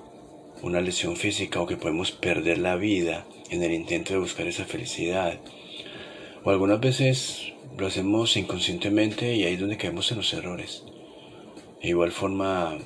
una 0.62 0.82
lesión 0.82 1.16
física 1.16 1.62
o 1.62 1.68
que 1.68 1.78
podemos 1.78 2.12
perder 2.12 2.58
la 2.58 2.76
vida 2.76 3.26
en 3.50 3.64
el 3.64 3.72
intento 3.72 4.12
de 4.12 4.20
buscar 4.20 4.46
esa 4.46 4.66
felicidad. 4.66 5.40
O 6.44 6.50
algunas 6.50 6.82
veces 6.82 7.54
lo 7.78 7.88
hacemos 7.88 8.36
inconscientemente 8.36 9.38
y 9.38 9.46
ahí 9.46 9.54
es 9.54 9.60
donde 9.62 9.78
caemos 9.78 10.12
en 10.12 10.18
los 10.18 10.34
errores. 10.34 10.84
De 11.82 11.88
igual 11.88 12.12
forma, 12.12 12.78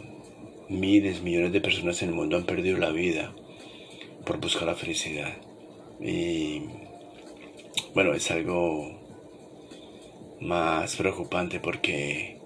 miles, 0.70 1.24
millones 1.24 1.52
de 1.52 1.62
personas 1.62 2.00
en 2.04 2.10
el 2.10 2.16
mundo 2.16 2.38
han 2.38 2.46
perdido 2.46 2.78
la 2.78 2.92
vida 2.92 3.34
por 4.26 4.40
buscar 4.40 4.68
la 4.68 4.76
felicidad. 4.76 5.34
Y 6.00 6.64
bueno, 7.94 8.14
es 8.14 8.32
algo 8.32 9.00
más 10.40 10.96
preocupante 10.96 11.60
porque 11.60 12.40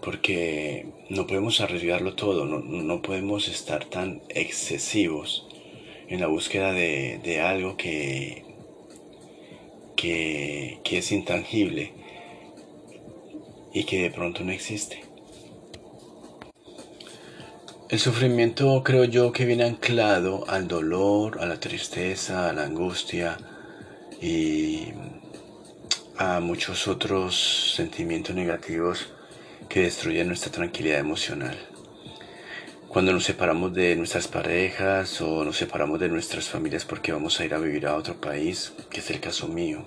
porque 0.00 0.86
no 1.10 1.26
podemos 1.26 1.60
arriesgarlo 1.60 2.14
todo, 2.14 2.44
no, 2.44 2.60
no 2.60 3.02
podemos 3.02 3.48
estar 3.48 3.84
tan 3.86 4.22
excesivos 4.28 5.48
en 6.08 6.20
la 6.20 6.28
búsqueda 6.28 6.72
de, 6.72 7.18
de 7.24 7.40
algo 7.40 7.76
que 7.76 8.46
que, 9.96 10.98
es 10.98 11.12
intangible 11.12 11.92
y 13.72 13.84
que 13.84 14.02
de 14.02 14.10
pronto 14.10 14.44
no 14.44 14.52
existe. 14.52 15.05
El 17.88 18.00
sufrimiento 18.00 18.82
creo 18.82 19.04
yo 19.04 19.30
que 19.30 19.44
viene 19.44 19.62
anclado 19.62 20.44
al 20.48 20.66
dolor, 20.66 21.38
a 21.40 21.46
la 21.46 21.60
tristeza, 21.60 22.50
a 22.50 22.52
la 22.52 22.64
angustia 22.64 23.38
y 24.20 24.88
a 26.18 26.40
muchos 26.40 26.88
otros 26.88 27.74
sentimientos 27.76 28.34
negativos 28.34 29.06
que 29.68 29.82
destruyen 29.82 30.26
nuestra 30.26 30.50
tranquilidad 30.50 30.98
emocional. 30.98 31.56
Cuando 32.88 33.12
nos 33.12 33.22
separamos 33.22 33.72
de 33.72 33.94
nuestras 33.94 34.26
parejas 34.26 35.20
o 35.20 35.44
nos 35.44 35.56
separamos 35.56 36.00
de 36.00 36.08
nuestras 36.08 36.48
familias 36.48 36.84
porque 36.84 37.12
vamos 37.12 37.38
a 37.38 37.44
ir 37.44 37.54
a 37.54 37.58
vivir 37.58 37.86
a 37.86 37.94
otro 37.94 38.20
país, 38.20 38.72
que 38.90 38.98
es 38.98 39.10
el 39.10 39.20
caso 39.20 39.46
mío, 39.46 39.86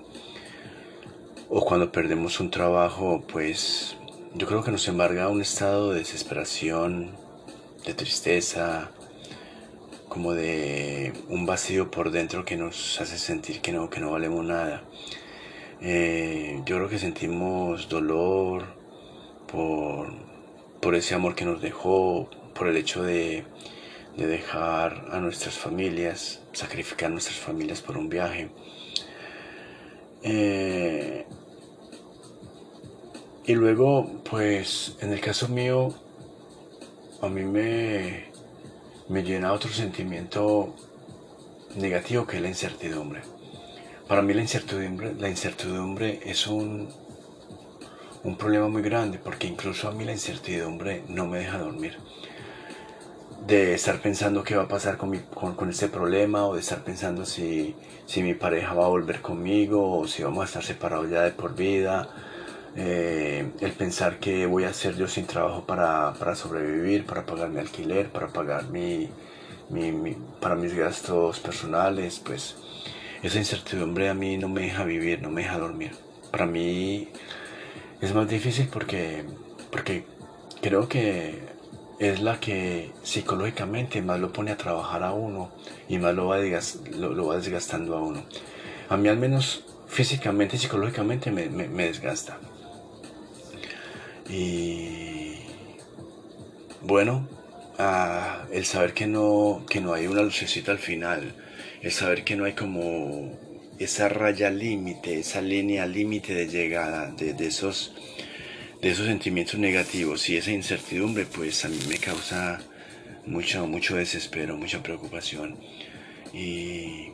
o 1.50 1.62
cuando 1.66 1.92
perdemos 1.92 2.40
un 2.40 2.50
trabajo, 2.50 3.22
pues 3.30 3.94
yo 4.34 4.46
creo 4.46 4.64
que 4.64 4.70
nos 4.70 4.88
embarga 4.88 5.28
un 5.28 5.42
estado 5.42 5.92
de 5.92 5.98
desesperación, 5.98 7.28
de 7.84 7.94
tristeza, 7.94 8.90
como 10.08 10.32
de 10.32 11.12
un 11.28 11.46
vacío 11.46 11.90
por 11.90 12.10
dentro 12.10 12.44
que 12.44 12.56
nos 12.56 13.00
hace 13.00 13.16
sentir 13.16 13.60
que 13.60 13.72
no, 13.72 13.88
que 13.88 14.00
no 14.00 14.10
valemos 14.10 14.44
nada. 14.44 14.82
Eh, 15.80 16.60
yo 16.66 16.76
creo 16.76 16.88
que 16.88 16.98
sentimos 16.98 17.88
dolor 17.88 18.64
por, 19.46 20.12
por 20.80 20.94
ese 20.94 21.14
amor 21.14 21.34
que 21.34 21.44
nos 21.44 21.62
dejó, 21.62 22.28
por 22.54 22.68
el 22.68 22.76
hecho 22.76 23.02
de, 23.02 23.44
dejar 24.16 25.06
a 25.12 25.20
nuestras 25.20 25.56
familias, 25.56 26.42
sacrificar 26.52 27.10
nuestras 27.10 27.38
familias 27.38 27.80
por 27.80 27.96
un 27.96 28.10
viaje. 28.10 28.50
Eh, 30.22 31.24
y 33.46 33.54
luego, 33.54 34.22
pues, 34.28 34.96
en 35.00 35.12
el 35.12 35.20
caso 35.20 35.48
mío, 35.48 35.94
a 37.22 37.28
mí 37.28 37.42
me, 37.42 38.30
me 39.08 39.22
llena 39.22 39.52
otro 39.52 39.70
sentimiento 39.70 40.74
negativo 41.76 42.26
que 42.26 42.36
es 42.36 42.42
la 42.42 42.48
incertidumbre. 42.48 43.22
Para 44.08 44.22
mí 44.22 44.34
la 44.34 44.40
incertidumbre, 44.40 45.14
la 45.14 45.28
incertidumbre 45.28 46.20
es 46.24 46.46
un, 46.46 46.88
un 48.24 48.36
problema 48.36 48.68
muy 48.68 48.82
grande 48.82 49.18
porque 49.18 49.46
incluso 49.46 49.88
a 49.88 49.92
mí 49.92 50.04
la 50.04 50.12
incertidumbre 50.12 51.02
no 51.08 51.26
me 51.26 51.38
deja 51.38 51.58
dormir. 51.58 51.98
De 53.46 53.74
estar 53.74 54.00
pensando 54.00 54.42
qué 54.42 54.56
va 54.56 54.64
a 54.64 54.68
pasar 54.68 54.96
con, 54.96 55.16
con, 55.18 55.70
este 55.70 55.88
problema 55.88 56.46
o 56.46 56.54
de 56.54 56.60
estar 56.60 56.84
pensando 56.84 57.24
si, 57.24 57.74
si 58.06 58.22
mi 58.22 58.34
pareja 58.34 58.74
va 58.74 58.84
a 58.84 58.88
volver 58.88 59.22
conmigo 59.22 59.98
o 59.98 60.06
si 60.06 60.22
vamos 60.22 60.42
a 60.42 60.46
estar 60.46 60.62
separados 60.62 61.10
ya 61.10 61.22
de 61.22 61.30
por 61.30 61.54
vida. 61.54 62.08
Eh, 62.76 63.50
el 63.60 63.72
pensar 63.72 64.18
que 64.18 64.46
voy 64.46 64.64
a 64.64 64.70
hacer 64.70 64.96
yo 64.96 65.08
sin 65.08 65.26
trabajo 65.26 65.64
para, 65.66 66.14
para 66.14 66.36
sobrevivir, 66.36 67.04
para 67.04 67.26
pagar 67.26 67.50
mi 67.50 67.58
alquiler, 67.58 68.10
para 68.10 68.28
pagar 68.28 68.68
mi, 68.68 69.08
mi, 69.70 70.16
para 70.40 70.54
mis 70.54 70.74
gastos 70.74 71.40
personales, 71.40 72.20
pues 72.24 72.56
esa 73.22 73.38
incertidumbre 73.38 74.08
a 74.08 74.14
mí 74.14 74.38
no 74.38 74.48
me 74.48 74.62
deja 74.62 74.84
vivir, 74.84 75.22
no 75.22 75.30
me 75.30 75.42
deja 75.42 75.58
dormir. 75.58 75.92
Para 76.30 76.46
mí 76.46 77.08
es 78.00 78.14
más 78.14 78.28
difícil 78.28 78.68
porque, 78.68 79.24
porque 79.70 80.04
creo 80.62 80.88
que 80.88 81.50
es 81.98 82.20
la 82.22 82.40
que 82.40 82.92
psicológicamente 83.02 84.00
más 84.00 84.18
lo 84.18 84.32
pone 84.32 84.52
a 84.52 84.56
trabajar 84.56 85.02
a 85.02 85.12
uno 85.12 85.50
y 85.86 85.98
más 85.98 86.14
lo 86.14 86.28
va, 86.28 86.38
lo, 86.96 87.26
va 87.26 87.36
desgastando 87.36 87.96
a 87.96 88.00
uno. 88.00 88.24
A 88.88 88.96
mí 88.96 89.08
al 89.08 89.18
menos 89.18 89.64
físicamente 89.86 90.56
y 90.56 90.58
psicológicamente 90.58 91.30
me, 91.30 91.48
desgasta. 91.68 92.38
Y 94.30 95.36
bueno, 96.82 97.28
el 98.52 98.64
saber 98.64 98.94
que 98.94 99.06
no, 99.06 99.64
que 99.68 99.80
no 99.80 99.94
hay 99.94 100.06
una 100.06 100.22
lucecita 100.22 100.72
al 100.72 100.78
final, 100.78 101.34
el 101.82 101.92
saber 101.92 102.24
que 102.24 102.36
no 102.36 102.44
hay 102.44 102.52
como 102.52 103.38
esa 103.78 104.08
raya 104.08 104.50
límite, 104.50 105.18
esa 105.18 105.40
línea 105.40 105.86
límite 105.86 106.34
de 106.34 106.48
llegada 106.48 107.10
de, 107.12 107.34
esos, 107.46 107.94
de 108.82 108.90
esos 108.90 109.06
sentimientos 109.06 109.58
negativos 109.58 110.28
y 110.28 110.36
esa 110.36 110.50
incertidumbre, 110.50 111.24
pues 111.24 111.64
a 111.64 111.68
mí 111.68 111.78
me 111.88 111.96
causa 111.96 112.60
mucho, 113.26 113.66
mucho 113.66 113.96
desespero, 113.96 114.56
mucha 114.56 114.82
preocupación. 114.82 115.56
Y 116.34 117.12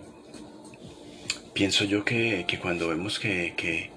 pienso 1.54 1.84
yo 1.84 2.04
que, 2.04 2.44
cuando 2.60 2.88
vemos 2.88 3.20
que, 3.20 3.54
que, 3.56 3.90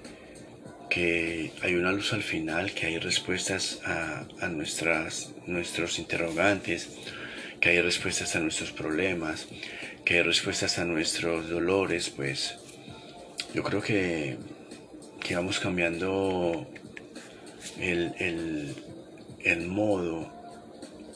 hay 0.96 1.74
una 1.74 1.92
luz 1.92 2.12
al 2.12 2.22
final, 2.22 2.72
que 2.72 2.86
hay 2.86 2.98
respuestas 2.98 3.80
a, 3.84 4.26
a 4.40 4.48
nuestras, 4.48 5.32
nuestros 5.46 5.98
interrogantes, 5.98 6.88
que 7.60 7.70
hay 7.70 7.80
respuestas 7.80 8.34
a 8.36 8.40
nuestros 8.40 8.72
problemas, 8.72 9.46
que 10.04 10.14
hay 10.16 10.22
respuestas 10.22 10.78
a 10.78 10.84
nuestros 10.84 11.48
dolores, 11.48 12.10
pues 12.10 12.56
yo 13.54 13.62
creo 13.62 13.82
que, 13.82 14.36
que 15.20 15.36
vamos 15.36 15.60
cambiando 15.60 16.66
el, 17.78 18.74
el, 19.44 19.66
modo 19.66 20.32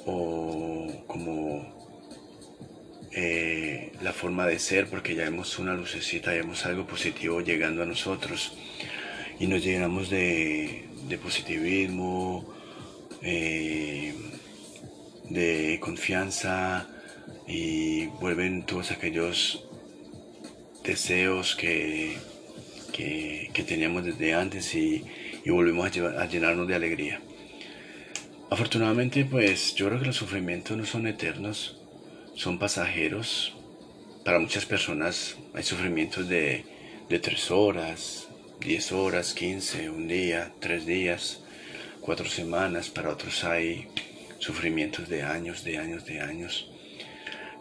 o 0.06 1.04
como 1.06 1.74
eh, 3.12 3.92
la 4.02 4.12
forma 4.12 4.46
de 4.46 4.58
ser 4.58 4.88
porque 4.88 5.14
ya 5.14 5.24
vemos 5.24 5.58
una 5.58 5.74
lucecita, 5.74 6.32
ya 6.32 6.42
vemos 6.42 6.66
algo 6.66 6.86
positivo 6.86 7.40
llegando 7.40 7.82
a 7.82 7.86
nosotros 7.86 8.52
y 9.38 9.46
nos 9.46 9.64
llenamos 9.64 10.10
de, 10.10 10.84
positivismo, 11.22 12.44
eh, 13.22 14.14
de 15.28 15.78
confianza, 15.80 16.88
y 17.46 18.06
vuelven 18.06 18.64
todos 18.64 18.90
aquellos 18.90 19.64
deseos 20.82 21.56
que, 21.56 22.16
que, 22.92 23.64
teníamos 23.66 24.04
desde 24.04 24.34
antes 24.34 24.74
y, 24.74 25.04
volvemos 25.46 25.87
a, 25.87 26.26
llenarnos 26.26 26.66
de 26.68 26.74
alegría. 26.74 27.20
Afortunadamente, 28.50 29.24
pues 29.24 29.74
yo 29.74 29.88
creo 29.88 30.00
que 30.00 30.06
los 30.06 30.16
sufrimientos 30.16 30.76
no 30.76 30.87
son 30.87 31.06
eternos, 31.06 31.80
son 32.35 32.59
pasajeros. 32.59 33.56
Para 34.24 34.38
muchas 34.38 34.64
personas 34.64 35.37
hay 35.54 35.62
sufrimientos 35.62 36.28
de 36.28 36.64
tres 37.20 37.50
horas, 37.50 38.28
diez 38.60 38.92
horas, 38.92 39.34
quince, 39.34 39.90
un 39.90 40.08
día, 40.08 40.52
tres 40.60 40.86
días, 40.86 41.42
cuatro 42.00 42.26
semanas. 42.26 42.90
Para 42.90 43.10
otros 43.10 43.44
hay 43.44 43.88
sufrimientos 44.38 45.08
de 45.08 45.22
años, 45.22 45.64
de 45.64 45.78
años, 45.78 46.04
de 46.04 46.20
años. 46.20 46.70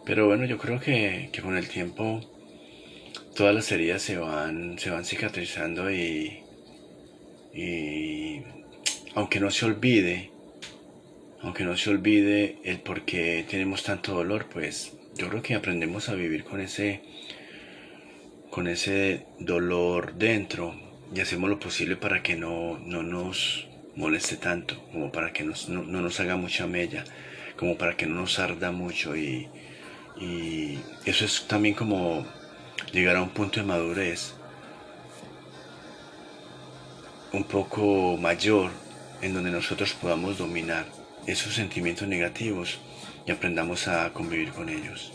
Pero 0.04 0.26
bueno, 0.26 0.44
yo 0.44 0.58
creo 0.58 0.80
que, 0.80 1.30
con 1.42 1.56
el 1.56 1.68
tiempo 1.68 2.20
todas 3.34 3.54
las 3.54 3.72
heridas 3.72 4.02
se 4.02 4.16
van, 4.16 4.78
se 4.78 4.90
van 4.90 5.04
cicatrizando 5.04 5.90
y, 5.90 6.42
y 7.52 8.42
aunque 9.14 9.40
no 9.40 9.50
se 9.50 9.64
olvide, 9.64 10.30
aunque 11.40 11.64
no 11.64 11.76
se 11.76 11.90
olvide 11.90 12.58
el 12.64 12.80
por 12.80 13.04
qué 13.04 13.44
tenemos 13.48 13.82
tanto 13.82 14.12
dolor, 14.12 14.46
pues 14.52 14.92
yo 15.16 15.28
creo 15.28 15.42
que 15.42 15.54
aprendemos 15.54 16.08
a 16.08 16.14
vivir 16.14 16.44
con 16.44 16.60
ese, 16.60 17.02
con 18.54 18.68
ese 18.68 19.26
dolor 19.40 20.14
dentro 20.14 20.76
y 21.12 21.18
hacemos 21.18 21.50
lo 21.50 21.58
posible 21.58 21.96
para 21.96 22.22
que 22.22 22.36
no, 22.36 22.78
no 22.78 23.02
nos 23.02 23.66
moleste 23.96 24.36
tanto, 24.36 24.80
como 24.92 25.10
para 25.10 25.32
que 25.32 25.42
no, 25.42 25.54
no 25.68 26.00
nos 26.00 26.20
haga 26.20 26.36
mucha 26.36 26.68
mella, 26.68 27.02
como 27.56 27.76
para 27.76 27.96
que 27.96 28.06
no 28.06 28.14
nos 28.14 28.38
arda 28.38 28.70
mucho 28.70 29.16
y, 29.16 29.48
y 30.20 30.78
eso 31.04 31.24
es 31.24 31.48
también 31.48 31.74
como 31.74 32.24
llegar 32.92 33.16
a 33.16 33.22
un 33.22 33.30
punto 33.30 33.58
de 33.58 33.66
madurez 33.66 34.34
un 37.32 37.42
poco 37.42 38.16
mayor 38.16 38.70
en 39.20 39.34
donde 39.34 39.50
nosotros 39.50 39.94
podamos 39.94 40.38
dominar 40.38 40.86
esos 41.26 41.54
sentimientos 41.54 42.06
negativos 42.06 42.78
y 43.26 43.32
aprendamos 43.32 43.88
a 43.88 44.12
convivir 44.12 44.50
con 44.50 44.68
ellos. 44.68 45.13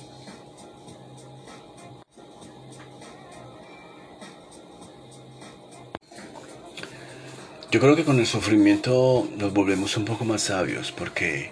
Yo 7.71 7.79
creo 7.79 7.95
que 7.95 8.03
con 8.03 8.17
el 8.17 8.25
sufrimiento 8.25 9.29
nos 9.38 9.53
volvemos 9.53 9.95
un 9.95 10.03
poco 10.03 10.25
más 10.25 10.41
sabios 10.41 10.91
porque 10.91 11.51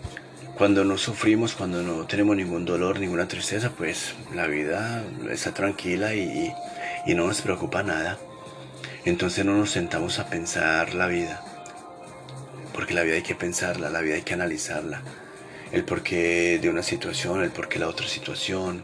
cuando 0.58 0.84
no 0.84 0.98
sufrimos, 0.98 1.54
cuando 1.54 1.84
no 1.84 2.08
tenemos 2.08 2.36
ningún 2.36 2.66
dolor, 2.66 3.00
ninguna 3.00 3.28
tristeza, 3.28 3.70
pues 3.78 4.16
la 4.34 4.48
vida 4.48 5.04
está 5.30 5.54
tranquila 5.54 6.16
y, 6.16 6.52
no 7.06 7.28
nos 7.28 7.42
preocupa 7.42 7.84
nada. 7.84 8.18
Entonces 9.06 9.46
no 9.46 9.56
nos 9.56 9.70
sentamos 9.70 10.18
a 10.18 10.28
pensar 10.28 10.96
la 10.96 11.06
vida, 11.06 11.44
porque 12.74 12.96
la 12.96 13.04
vida 13.04 13.18
hay 13.18 13.22
que 13.22 13.36
pensarla, 13.36 13.92
la 13.92 14.02
vida 14.02 14.16
hay 14.16 14.24
que 14.24 14.34
analizarla. 14.34 15.04
El 15.72 15.84
porqué 15.84 16.58
de 16.60 16.68
una 16.68 16.82
situación, 16.82 17.44
el 17.44 17.52
porqué 17.52 17.76
de 17.76 17.86
la 17.86 17.90
otra 17.90 18.08
situación, 18.08 18.84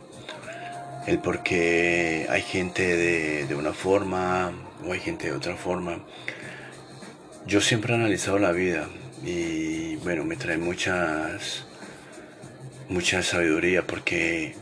el 1.08 1.18
porqué 1.18 2.28
hay 2.30 2.44
gente 2.44 2.96
de, 2.96 3.48
de 3.48 3.56
una 3.56 3.74
forma 3.74 4.54
o 4.86 4.94
hay 4.94 5.00
gente 5.00 5.26
de 5.26 5.34
otra 5.34 5.56
forma. 5.56 5.98
Yo 7.46 7.60
siempre 7.60 7.94
he 7.94 7.98
analizado 7.98 8.40
la 8.40 8.54
vida, 8.54 8.88
y 9.22 9.98
bueno, 9.98 10.24
me 10.24 10.38
trae 10.38 10.58
muchas, 10.58 11.66
mucha 12.88 13.22
sabiduría 13.22 13.86
porque 13.86 14.56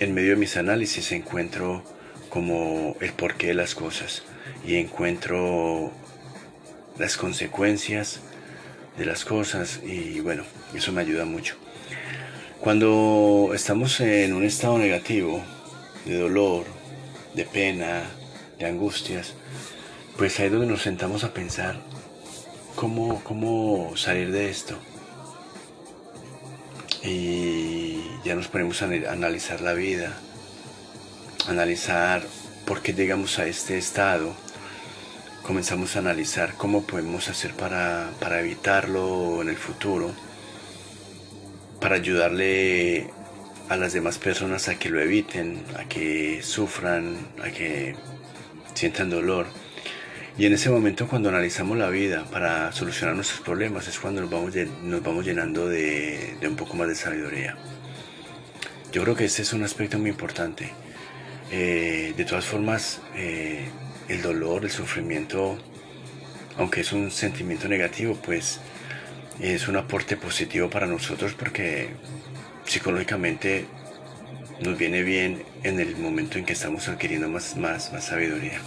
en 0.00 0.12
medio 0.12 0.30
de 0.30 0.36
mis 0.36 0.58
análisis 0.58 1.12
encuentro 1.12 1.82
como 2.28 2.94
el 3.00 3.12
porqué 3.14 3.48
de 3.48 3.54
las 3.54 3.74
cosas 3.74 4.22
y 4.66 4.76
encuentro 4.76 5.92
las 6.98 7.16
consecuencias 7.16 8.20
de 8.98 9.06
las 9.06 9.24
cosas 9.24 9.80
y 9.82 10.20
bueno, 10.20 10.44
eso 10.74 10.92
me 10.92 11.00
ayuda 11.00 11.24
mucho. 11.24 11.56
Cuando 12.60 13.52
estamos 13.54 13.98
en 14.00 14.34
un 14.34 14.44
estado 14.44 14.76
negativo, 14.78 15.42
de 16.04 16.18
dolor, 16.18 16.64
de 17.34 17.44
pena, 17.44 18.02
de 18.58 18.66
angustias, 18.66 19.32
pues 20.18 20.38
ahí 20.38 20.46
es 20.46 20.52
donde 20.52 20.66
nos 20.66 20.82
sentamos 20.82 21.24
a 21.24 21.32
pensar 21.32 21.95
cómo, 22.76 23.24
cómo 23.24 23.96
salir 23.96 24.30
de 24.30 24.50
esto. 24.50 24.76
Y 27.02 28.00
ya 28.24 28.34
nos 28.34 28.48
ponemos 28.48 28.82
a 28.82 28.84
analizar 28.84 29.60
la 29.60 29.72
vida, 29.72 30.16
analizar 31.48 32.22
por 32.66 32.82
qué 32.82 32.92
llegamos 32.92 33.38
a 33.38 33.46
este 33.46 33.78
estado. 33.78 34.34
Comenzamos 35.42 35.96
a 35.96 36.00
analizar 36.00 36.54
cómo 36.54 36.86
podemos 36.86 37.28
hacer 37.28 37.52
para, 37.54 38.10
para 38.20 38.40
evitarlo 38.40 39.42
en 39.42 39.48
el 39.48 39.56
futuro, 39.56 40.10
para 41.80 41.96
ayudarle 41.96 43.10
a 43.68 43.76
las 43.76 43.92
demás 43.92 44.18
personas 44.18 44.68
a 44.68 44.78
que 44.78 44.90
lo 44.90 45.00
eviten, 45.00 45.64
a 45.78 45.84
que 45.84 46.42
sufran, 46.42 47.16
a 47.42 47.50
que 47.50 47.96
sientan 48.74 49.10
dolor 49.10 49.46
y 50.38 50.44
en 50.44 50.52
ese 50.52 50.68
momento 50.68 51.08
cuando 51.08 51.30
analizamos 51.30 51.78
la 51.78 51.88
vida 51.88 52.24
para 52.30 52.70
solucionar 52.72 53.14
nuestros 53.14 53.40
problemas 53.40 53.88
es 53.88 53.98
cuando 53.98 54.20
nos 54.20 54.30
vamos, 54.30 55.24
llenando 55.24 55.66
de, 55.66 56.36
un 56.42 56.56
poco 56.56 56.76
más 56.76 56.88
de 56.88 56.94
sabiduría. 56.94 57.56
Yo 58.92 59.02
creo 59.02 59.16
que 59.16 59.24
ese 59.24 59.42
es 59.42 59.52
un 59.54 59.62
aspecto 59.62 59.98
muy 59.98 60.10
importante. 60.10 60.70
Eh, 61.50 62.12
de 62.16 62.24
todas 62.24 62.44
formas, 62.44 63.00
eh, 63.14 63.68
el 64.08 64.20
dolor, 64.20 64.64
el 64.64 64.70
sufrimiento, 64.70 65.56
aunque 66.58 66.82
es 66.82 66.92
un 66.92 67.10
sentimiento 67.10 67.66
negativo, 67.66 68.18
pues 68.22 68.60
es 69.40 69.68
un 69.68 69.76
aporte 69.76 70.18
positivo 70.18 70.68
para 70.68 70.86
nosotros 70.86 71.32
porque 71.32 71.90
psicológicamente 72.66 73.66
nos 74.62 74.76
viene 74.76 75.02
bien 75.02 75.44
en 75.62 75.80
el 75.80 75.96
momento 75.96 76.38
en 76.38 76.44
que 76.44 76.52
estamos 76.52 76.88
adquiriendo 76.88 77.28
más, 77.28 77.56
más, 77.56 77.92
más 77.92 78.04
sabiduría. 78.04 78.60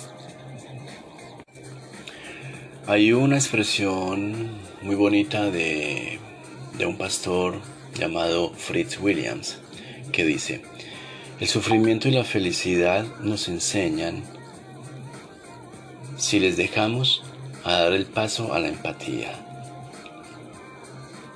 Hay 2.90 3.14
una 3.14 3.36
expresión 3.36 4.50
muy 4.82 4.96
bonita 4.96 5.52
de, 5.52 6.18
de 6.76 6.86
un 6.88 6.98
pastor 6.98 7.62
llamado 7.94 8.52
Fritz 8.56 9.00
Williams 9.00 9.60
que 10.12 10.26
dice, 10.26 10.64
el 11.40 11.48
sufrimiento 11.48 12.08
y 12.08 12.12
la 12.14 12.24
felicidad 12.24 13.06
nos 13.22 13.48
enseñan 13.48 14.24
si 16.18 16.40
les 16.40 16.58
dejamos 16.58 17.22
a 17.64 17.74
dar 17.74 17.94
el 17.94 18.08
paso 18.08 18.56
a 18.56 18.60
la 18.60 18.70
empatía, 18.70 19.34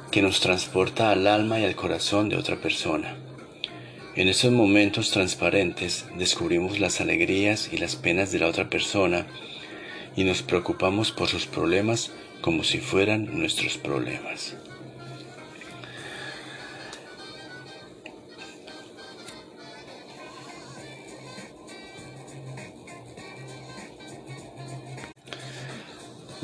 que 0.09 0.23
nos 0.23 0.39
transporta 0.39 1.11
al 1.11 1.27
alma 1.27 1.59
y 1.59 1.65
al 1.65 1.75
corazón 1.75 2.29
de 2.29 2.37
otra 2.37 2.55
persona. 2.55 3.15
En 4.15 4.27
esos 4.27 4.51
momentos 4.51 5.11
transparentes 5.11 6.07
descubrimos 6.17 6.79
las 6.79 6.99
alegrías 6.99 7.69
y 7.71 7.77
las 7.77 7.95
penas 7.95 8.31
de 8.31 8.39
la 8.39 8.47
otra 8.47 8.71
persona 8.71 9.27
y 10.15 10.23
nos 10.23 10.41
preocupamos 10.41 11.11
por 11.11 11.27
sus 11.27 11.45
problemas 11.45 12.11
como 12.41 12.63
si 12.63 12.79
fueran 12.79 13.37
nuestros 13.37 13.77
problemas. 13.77 14.55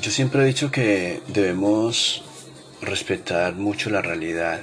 Yo 0.01 0.11
siempre 0.11 0.43
he 0.43 0.45
dicho 0.45 0.71
que 0.71 1.21
debemos 1.27 2.23
respetar 2.81 3.55
mucho 3.55 3.89
la 3.89 4.01
realidad, 4.01 4.61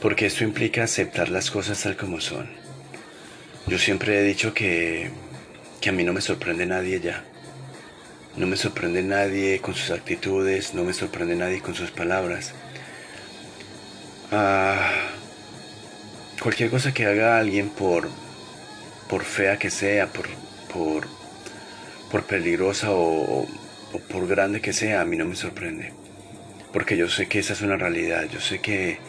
porque 0.00 0.24
esto 0.24 0.44
implica 0.44 0.84
aceptar 0.84 1.28
las 1.28 1.50
cosas 1.50 1.82
tal 1.82 1.96
como 1.96 2.18
son. 2.20 2.48
Yo 3.66 3.78
siempre 3.78 4.18
he 4.18 4.22
dicho 4.22 4.54
que, 4.54 5.10
que 5.82 5.90
a 5.90 5.92
mí 5.92 6.04
no 6.04 6.14
me 6.14 6.22
sorprende 6.22 6.64
nadie 6.64 7.00
ya. 7.00 7.22
No 8.38 8.46
me 8.46 8.56
sorprende 8.56 9.02
nadie 9.02 9.60
con 9.60 9.74
sus 9.74 9.90
actitudes, 9.90 10.72
no 10.72 10.84
me 10.84 10.92
sorprende 10.92 11.34
nadie 11.34 11.60
con 11.60 11.74
sus 11.74 11.90
palabras. 11.90 12.54
Ah, 14.30 14.92
cualquier 16.40 16.70
cosa 16.70 16.94
que 16.94 17.04
haga 17.04 17.36
alguien 17.38 17.68
por, 17.68 18.08
por 19.08 19.24
fea 19.24 19.58
que 19.58 19.70
sea, 19.70 20.06
por, 20.12 20.28
por, 20.72 21.08
por 22.12 22.22
peligrosa 22.26 22.92
o, 22.92 23.42
o 23.42 23.98
por 24.08 24.28
grande 24.28 24.60
que 24.60 24.72
sea, 24.72 25.00
a 25.00 25.04
mí 25.04 25.16
no 25.16 25.24
me 25.24 25.34
sorprende. 25.34 25.92
Porque 26.72 26.96
yo 26.96 27.08
sé 27.08 27.26
que 27.26 27.40
esa 27.40 27.54
es 27.54 27.62
una 27.62 27.76
realidad, 27.76 28.28
yo 28.30 28.40
sé 28.40 28.60
que, 28.60 29.00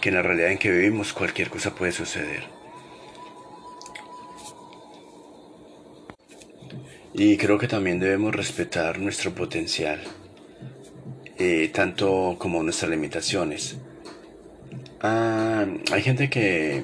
que 0.00 0.08
en 0.08 0.16
la 0.16 0.22
realidad 0.22 0.50
en 0.50 0.58
que 0.58 0.72
vivimos 0.72 1.12
cualquier 1.12 1.50
cosa 1.50 1.74
puede 1.76 1.92
suceder. 1.92 2.59
Y 7.22 7.36
creo 7.36 7.58
que 7.58 7.68
también 7.68 8.00
debemos 8.00 8.34
respetar 8.34 8.98
nuestro 8.98 9.34
potencial, 9.34 10.00
eh, 11.36 11.70
tanto 11.70 12.36
como 12.38 12.62
nuestras 12.62 12.90
limitaciones. 12.90 13.76
Ah, 15.02 15.66
hay 15.92 16.00
gente 16.00 16.30
que, 16.30 16.82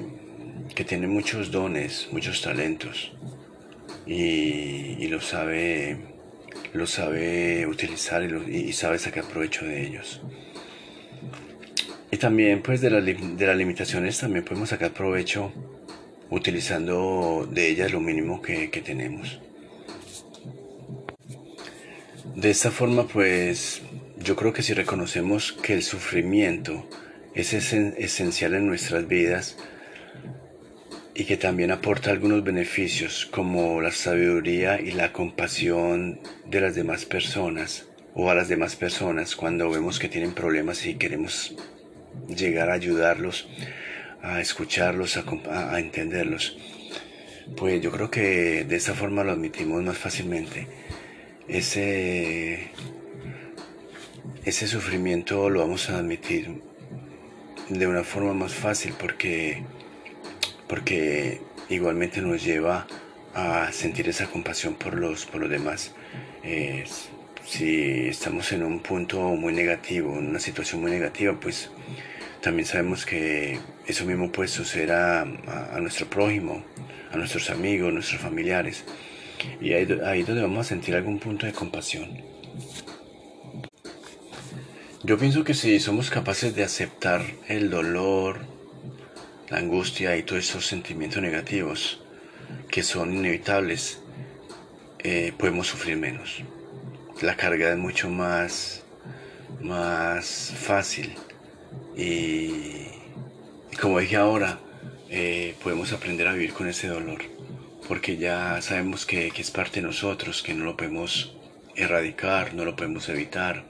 que, 0.75 0.83
tiene 0.83 1.07
muchos 1.07 1.49
dones, 1.49 2.09
muchos 2.11 2.39
talentos, 2.43 3.13
y, 4.05 5.03
y 5.03 5.07
lo 5.07 5.21
sabe 5.21 5.97
lo 6.71 6.85
sabe 6.85 7.65
utilizar 7.65 8.21
y, 8.23 8.73
sabe 8.73 8.99
sacar 8.99 9.23
provecho 9.23 9.65
de 9.65 9.87
ellos. 9.87 10.21
Y 12.11 12.17
también 12.17 12.61
pues 12.61 12.79
de, 12.81 12.91
de 12.91 13.47
las 13.47 13.57
limitaciones 13.57 14.19
también 14.19 14.45
podemos 14.45 14.69
sacar 14.69 14.93
provecho 14.93 15.51
utilizando 16.29 17.49
de 17.51 17.69
ellas 17.69 17.91
lo 17.91 17.99
mínimo 17.99 18.39
que, 18.39 18.69
que 18.69 18.81
tenemos. 18.81 19.39
De 22.37 22.51
esta 22.51 22.69
forma 22.69 23.07
pues 23.07 23.81
yo 24.17 24.35
creo 24.35 24.53
que 24.53 24.61
si 24.61 24.73
reconocemos 24.73 25.53
que 25.53 25.73
el 25.73 25.81
sufrimiento 25.81 26.87
es 27.33 27.51
esencial 27.51 28.53
en 28.53 28.67
nuestras 28.67 29.07
vidas, 29.07 29.57
y 31.17 31.25
que 31.25 31.35
también 31.35 31.71
aporta 31.71 32.11
algunos 32.11 32.43
beneficios 32.43 33.25
como 33.25 33.81
la 33.81 33.91
sabiduría 33.91 34.79
y 34.79 34.91
la 34.91 35.13
compasión 35.13 36.19
de 36.45 36.61
las 36.61 36.75
demás 36.75 37.05
personas 37.05 37.87
o 38.13 38.29
a 38.29 38.35
las 38.35 38.49
demás 38.49 38.75
personas 38.75 39.35
cuando 39.35 39.67
vemos 39.71 39.97
que 39.97 40.09
tienen 40.09 40.33
problemas 40.33 40.85
y 40.85 40.93
queremos 40.93 41.55
llegar 42.27 42.69
a 42.69 42.73
ayudarlos, 42.73 43.47
a 44.21 44.41
escucharlos, 44.41 45.17
a, 45.17 45.79
entenderlos. 45.79 46.55
Pues 47.55 47.81
yo 47.81 47.89
creo 47.89 48.11
que 48.11 48.63
de 48.63 48.75
esta 48.75 48.93
forma 48.93 49.23
lo 49.23 49.31
admitimos 49.31 49.81
más 49.81 49.97
fácilmente. 49.97 50.67
Ese, 51.47 52.71
ese 54.43 54.67
sufrimiento 54.67 55.49
lo 55.49 55.61
vamos 55.61 55.89
a 55.89 55.97
admitir 55.97 56.61
de 57.69 57.87
una 57.87 58.03
forma 58.03 58.33
más 58.33 58.53
fácil 58.53 58.93
porque 58.99 59.63
porque 60.67 61.41
igualmente 61.69 62.21
nos 62.21 62.43
lleva 62.43 62.87
a 63.33 63.71
sentir 63.71 64.09
esa 64.09 64.27
compasión 64.27 64.75
por 64.75 64.95
los, 64.95 65.25
por 65.25 65.41
los 65.41 65.49
demás. 65.49 65.93
si 67.45 68.07
estamos 68.07 68.51
en 68.51 68.63
un 68.63 68.81
punto 68.81 69.21
muy 69.21 69.53
negativo, 69.53 70.17
en 70.17 70.27
una 70.27 70.39
situación 70.39 70.81
muy 70.81 70.91
negativa, 70.91 71.39
pues 71.39 71.69
también 72.41 72.65
sabemos 72.65 73.05
que 73.05 73.59
eso 73.85 74.05
mismo 74.05 74.31
puede 74.31 74.49
suceder 74.49 74.91
a, 74.91 75.25
nuestro 75.79 76.07
prójimo, 76.07 76.63
a 77.11 77.17
nuestros 77.17 77.49
amigos, 77.49 77.93
nuestros 77.93 78.21
familiares. 78.21 78.83
Y 79.61 79.73
ahí, 79.73 79.87
ahí 80.05 80.23
donde 80.23 80.41
vamos 80.41 80.65
a 80.65 80.69
sentir 80.69 80.95
algún 80.95 81.19
punto 81.19 81.45
de 81.45 81.53
compasión. 81.53 82.09
Yo 85.03 85.17
pienso 85.17 85.43
que 85.43 85.53
si 85.53 85.79
somos 85.79 86.09
capaces 86.09 86.55
de 86.55 86.63
aceptar 86.63 87.23
el 87.47 87.69
dolor, 87.69 88.39
la 89.49 89.59
angustia 89.59 90.17
y 90.17 90.23
todos 90.23 90.43
esos 90.43 90.65
sentimientos 90.65 91.21
negativos 91.21 92.01
que 92.69 92.83
son 92.83 93.13
inevitables, 93.13 93.99
eh, 94.99 95.33
podemos 95.37 95.67
sufrir 95.67 95.97
menos. 95.97 96.43
La 97.21 97.37
carga 97.37 97.71
es 97.71 97.77
mucho 97.77 98.09
más, 98.09 98.83
más 99.61 100.53
fácil 100.57 101.13
y, 101.95 102.87
como 103.79 103.99
dije 103.99 104.17
ahora, 104.17 104.59
eh, 105.09 105.55
podemos 105.63 105.93
aprender 105.93 106.27
a 106.27 106.33
vivir 106.33 106.53
con 106.53 106.67
ese 106.67 106.87
dolor 106.87 107.36
porque 107.87 108.17
ya 108.17 108.61
sabemos 108.61 109.05
que, 109.05 109.31
es 109.35 109.51
parte 109.51 109.79
de 109.79 109.87
nosotros, 109.87 110.43
que 110.43 110.53
no 110.53 110.65
lo 110.65 110.75
podemos 110.75 111.35
erradicar, 111.75 112.53
no 112.53 112.65
lo 112.65 112.75
podemos 112.75 113.07
evitar 113.09 113.63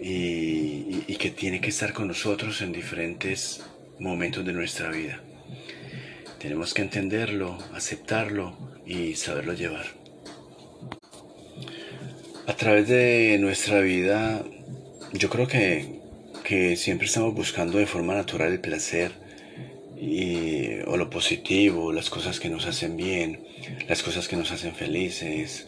y, 0.00 1.16
que 1.18 1.30
tiene 1.30 1.60
que 1.60 1.70
estar 1.70 1.92
con 1.92 2.06
nosotros 2.08 2.62
en 2.62 2.72
diferentes 2.72 3.64
momentos 3.98 4.44
de 4.44 4.52
nuestra 4.52 4.90
vida. 4.90 5.20
Tenemos 6.38 6.74
que 6.74 6.82
entenderlo, 6.82 7.58
aceptarlo 7.74 8.56
y 8.86 9.14
saberlo 9.14 9.54
llevar. 9.54 9.86
A 12.46 12.54
través 12.54 12.88
de 12.88 13.36
nuestra 13.40 13.80
vida, 13.80 14.44
yo 15.12 15.28
creo 15.28 15.48
que 15.48 16.76
siempre 16.76 17.06
estamos 17.06 17.34
buscando 17.34 17.78
de 17.78 17.86
forma 17.86 18.14
natural 18.14 18.52
el 18.52 18.60
placer 18.60 19.27
y, 20.00 20.80
o 20.86 20.96
lo 20.96 21.10
positivo, 21.10 21.92
las 21.92 22.10
cosas 22.10 22.40
que 22.40 22.48
nos 22.48 22.66
hacen 22.66 22.96
bien, 22.96 23.44
las 23.88 24.02
cosas 24.02 24.28
que 24.28 24.36
nos 24.36 24.50
hacen 24.50 24.74
felices 24.74 25.66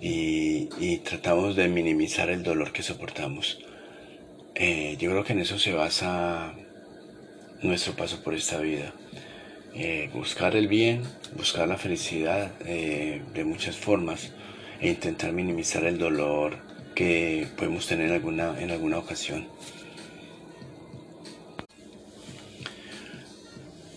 y, 0.00 0.68
y 0.78 0.98
tratamos 0.98 1.56
de 1.56 1.68
minimizar 1.68 2.30
el 2.30 2.42
dolor 2.42 2.72
que 2.72 2.82
soportamos. 2.82 3.58
Eh, 4.54 4.96
yo 4.98 5.10
creo 5.10 5.22
que 5.22 5.34
en 5.34 5.40
eso 5.40 5.56
se 5.58 5.72
basa 5.72 6.52
nuestro 7.62 7.94
paso 7.94 8.22
por 8.22 8.34
esta 8.34 8.58
vida. 8.58 8.92
Eh, 9.74 10.10
buscar 10.12 10.56
el 10.56 10.66
bien, 10.66 11.02
buscar 11.36 11.68
la 11.68 11.76
felicidad 11.76 12.50
eh, 12.66 13.22
de 13.34 13.44
muchas 13.44 13.76
formas 13.76 14.32
e 14.80 14.88
intentar 14.88 15.32
minimizar 15.32 15.84
el 15.84 15.98
dolor 15.98 16.58
que 16.96 17.46
podemos 17.56 17.86
tener 17.86 18.06
en 18.06 18.14
alguna, 18.14 18.60
en 18.60 18.72
alguna 18.72 18.98
ocasión. 18.98 19.46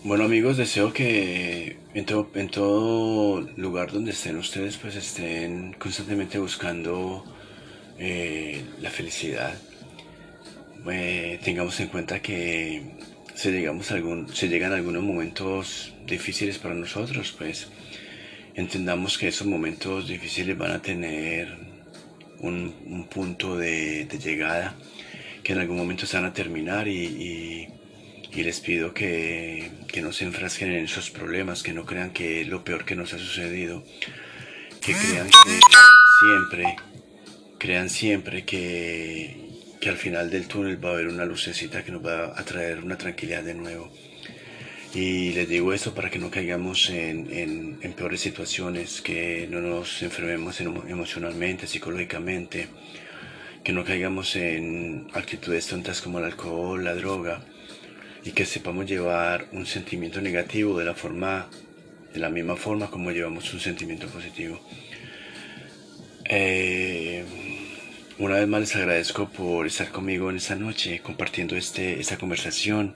Bueno 0.04 0.24
amigos, 0.24 0.56
deseo 0.56 0.92
que 0.92 1.76
en, 1.94 2.06
en 2.34 2.48
todo 2.48 3.40
lugar 3.56 3.92
donde 3.92 4.10
estén 4.10 4.36
ustedes 4.36 4.76
pues 4.76 4.96
estén 4.96 5.74
constantemente 5.74 6.40
buscando 6.40 7.24
eh, 8.00 8.64
la 8.80 8.90
felicidad. 8.90 9.54
tengamos 11.44 11.78
en 11.78 11.86
cuenta 11.86 12.20
que 12.20 12.82
si, 13.36 13.52
llegamos 13.52 13.92
algún, 13.92 14.28
si 14.34 14.48
llegan 14.48 14.72
algunos 14.72 15.04
momentos 15.04 15.94
difíciles 16.04 16.58
para 16.58 16.74
nosotros, 16.74 17.32
pues 17.38 17.68
entendamos 18.54 19.18
que 19.18 19.28
esos 19.28 19.46
momentos 19.46 20.08
difíciles 20.08 20.58
van 20.58 20.72
a 20.72 20.82
tener 20.82 21.56
un, 22.40 23.06
punto 23.08 23.56
de, 23.56 24.08
llegada, 24.20 24.74
que 25.44 25.52
en 25.52 25.60
algún 25.60 25.76
momento 25.76 26.06
se 26.06 26.16
van 26.16 26.26
a 26.26 26.32
terminar 26.32 26.88
y, 26.88 27.68
les 28.34 28.60
pido 28.60 28.94
que, 28.94 29.70
que, 29.88 30.00
no 30.00 30.12
se 30.12 30.24
enfrasquen 30.24 30.72
en 30.72 30.84
esos 30.84 31.10
problemas, 31.10 31.62
que 31.62 31.72
no 31.72 31.84
crean 31.84 32.12
que 32.12 32.44
lo 32.44 32.64
peor 32.64 32.84
que 32.84 32.96
nos 32.96 33.12
ha 33.12 33.18
sucedido, 33.18 33.84
que 34.80 34.94
crean 34.94 35.28
que 35.28 35.60
siempre, 36.20 36.76
crean 37.58 37.90
siempre 37.90 38.44
que, 38.44 39.36
que 39.80 39.88
al 39.90 39.96
final 39.96 40.30
del 40.30 40.48
túnel 40.48 40.82
va 40.82 40.90
a 40.90 40.92
haber 40.92 41.08
una 41.08 41.26
lucecita 41.26 41.84
que 41.84 41.92
nos 41.92 42.04
va 42.04 42.38
a 42.38 42.44
traer 42.44 42.82
una 42.82 42.96
tranquilidad 42.96 43.42
de 43.42 43.54
nuevo. 43.54 43.90
Y 44.94 45.32
les 45.32 45.48
digo 45.48 45.72
esto 45.72 45.94
para 45.94 46.10
que 46.10 46.18
no 46.18 46.30
caigamos 46.30 46.90
en, 46.90 47.78
peores 47.96 48.20
situaciones, 48.20 49.00
que 49.00 49.48
no 49.50 49.60
nos 49.60 50.02
enfermemos 50.02 50.60
emocionalmente, 50.60 51.66
psicológicamente, 51.66 52.68
que 53.64 53.72
no 53.72 53.84
caigamos 53.84 54.36
en 54.36 55.08
actitudes 55.14 55.66
tontas 55.66 56.02
como 56.02 56.18
el 56.18 56.26
alcohol, 56.26 56.84
la 56.84 56.94
droga, 56.94 57.42
y 58.24 58.32
que 58.32 58.44
sepamos 58.46 58.86
llevar 58.86 59.48
un 59.52 59.66
sentimiento 59.66 60.20
negativo 60.20 60.78
de 60.78 60.84
la 60.84 60.94
forma, 60.94 61.48
de 62.12 62.20
la 62.20 62.30
misma 62.30 62.56
forma 62.56 62.90
como 62.90 63.10
llevamos 63.10 63.52
un 63.52 63.60
sentimiento 63.60 64.06
positivo. 64.08 64.60
Eh, 66.24 67.24
una 68.18 68.36
vez 68.36 68.46
más 68.46 68.60
les 68.60 68.76
agradezco 68.76 69.28
por 69.28 69.66
estar 69.66 69.90
conmigo 69.90 70.30
en 70.30 70.36
esta 70.36 70.54
noche, 70.54 71.00
compartiendo 71.00 71.56
este, 71.56 72.00
esta 72.00 72.16
conversación 72.16 72.94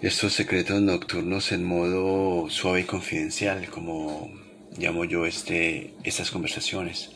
estos 0.00 0.32
secretos 0.32 0.80
nocturnos 0.80 1.50
en 1.50 1.64
modo 1.64 2.48
suave 2.50 2.82
y 2.82 2.84
confidencial, 2.84 3.68
como 3.68 4.30
llamo 4.76 5.04
yo 5.04 5.26
este, 5.26 5.94
estas 6.04 6.30
conversaciones. 6.30 7.10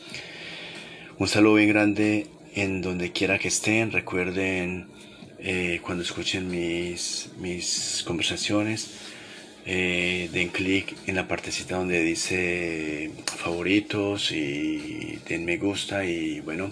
Un 1.19 1.29
saludo 1.29 1.55
bien 1.55 1.69
grande 1.69 2.27
en 2.55 2.83
donde 2.83 3.13
quiera 3.13 3.39
que 3.39 3.49
estén. 3.49 3.93
Recuerden 3.93 4.89
eh, 5.45 5.81
cuando 5.83 6.05
escuchen 6.05 6.49
mis, 6.49 7.31
mis 7.39 8.05
conversaciones, 8.07 8.91
eh, 9.67 10.31
den 10.33 10.51
clic 10.51 10.97
en 11.07 11.17
la 11.17 11.27
partecita 11.27 11.77
donde 11.77 12.01
dice 12.01 13.11
favoritos 13.39 14.31
y 14.31 15.19
den 15.29 15.45
me 15.45 15.57
gusta 15.57 16.05
y 16.05 16.41
bueno, 16.41 16.71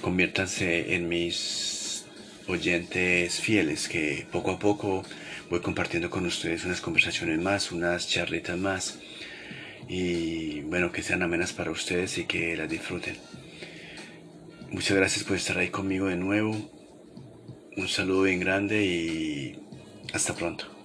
conviértanse 0.00 0.94
en 0.94 1.08
mis 1.08 2.04
oyentes 2.46 3.40
fieles 3.40 3.86
que 3.88 4.26
poco 4.32 4.52
a 4.52 4.58
poco 4.58 5.02
voy 5.50 5.60
compartiendo 5.60 6.08
con 6.08 6.24
ustedes 6.24 6.64
unas 6.64 6.80
conversaciones 6.80 7.38
más, 7.38 7.70
unas 7.70 8.08
charlitas 8.08 8.56
más 8.56 8.98
y 9.88 10.60
bueno, 10.62 10.90
que 10.90 11.02
sean 11.02 11.22
amenas 11.22 11.52
para 11.52 11.70
ustedes 11.70 12.16
y 12.16 12.24
que 12.24 12.56
las 12.56 12.68
disfruten. 12.68 13.16
Muchas 14.70 14.96
gracias 14.96 15.24
por 15.24 15.36
estar 15.36 15.58
ahí 15.58 15.68
conmigo 15.68 16.06
de 16.06 16.16
nuevo. 16.16 16.79
Un 17.76 17.88
saludo 17.88 18.22
bien 18.22 18.40
grande 18.40 18.84
y 18.84 19.58
hasta 20.12 20.34
pronto. 20.34 20.79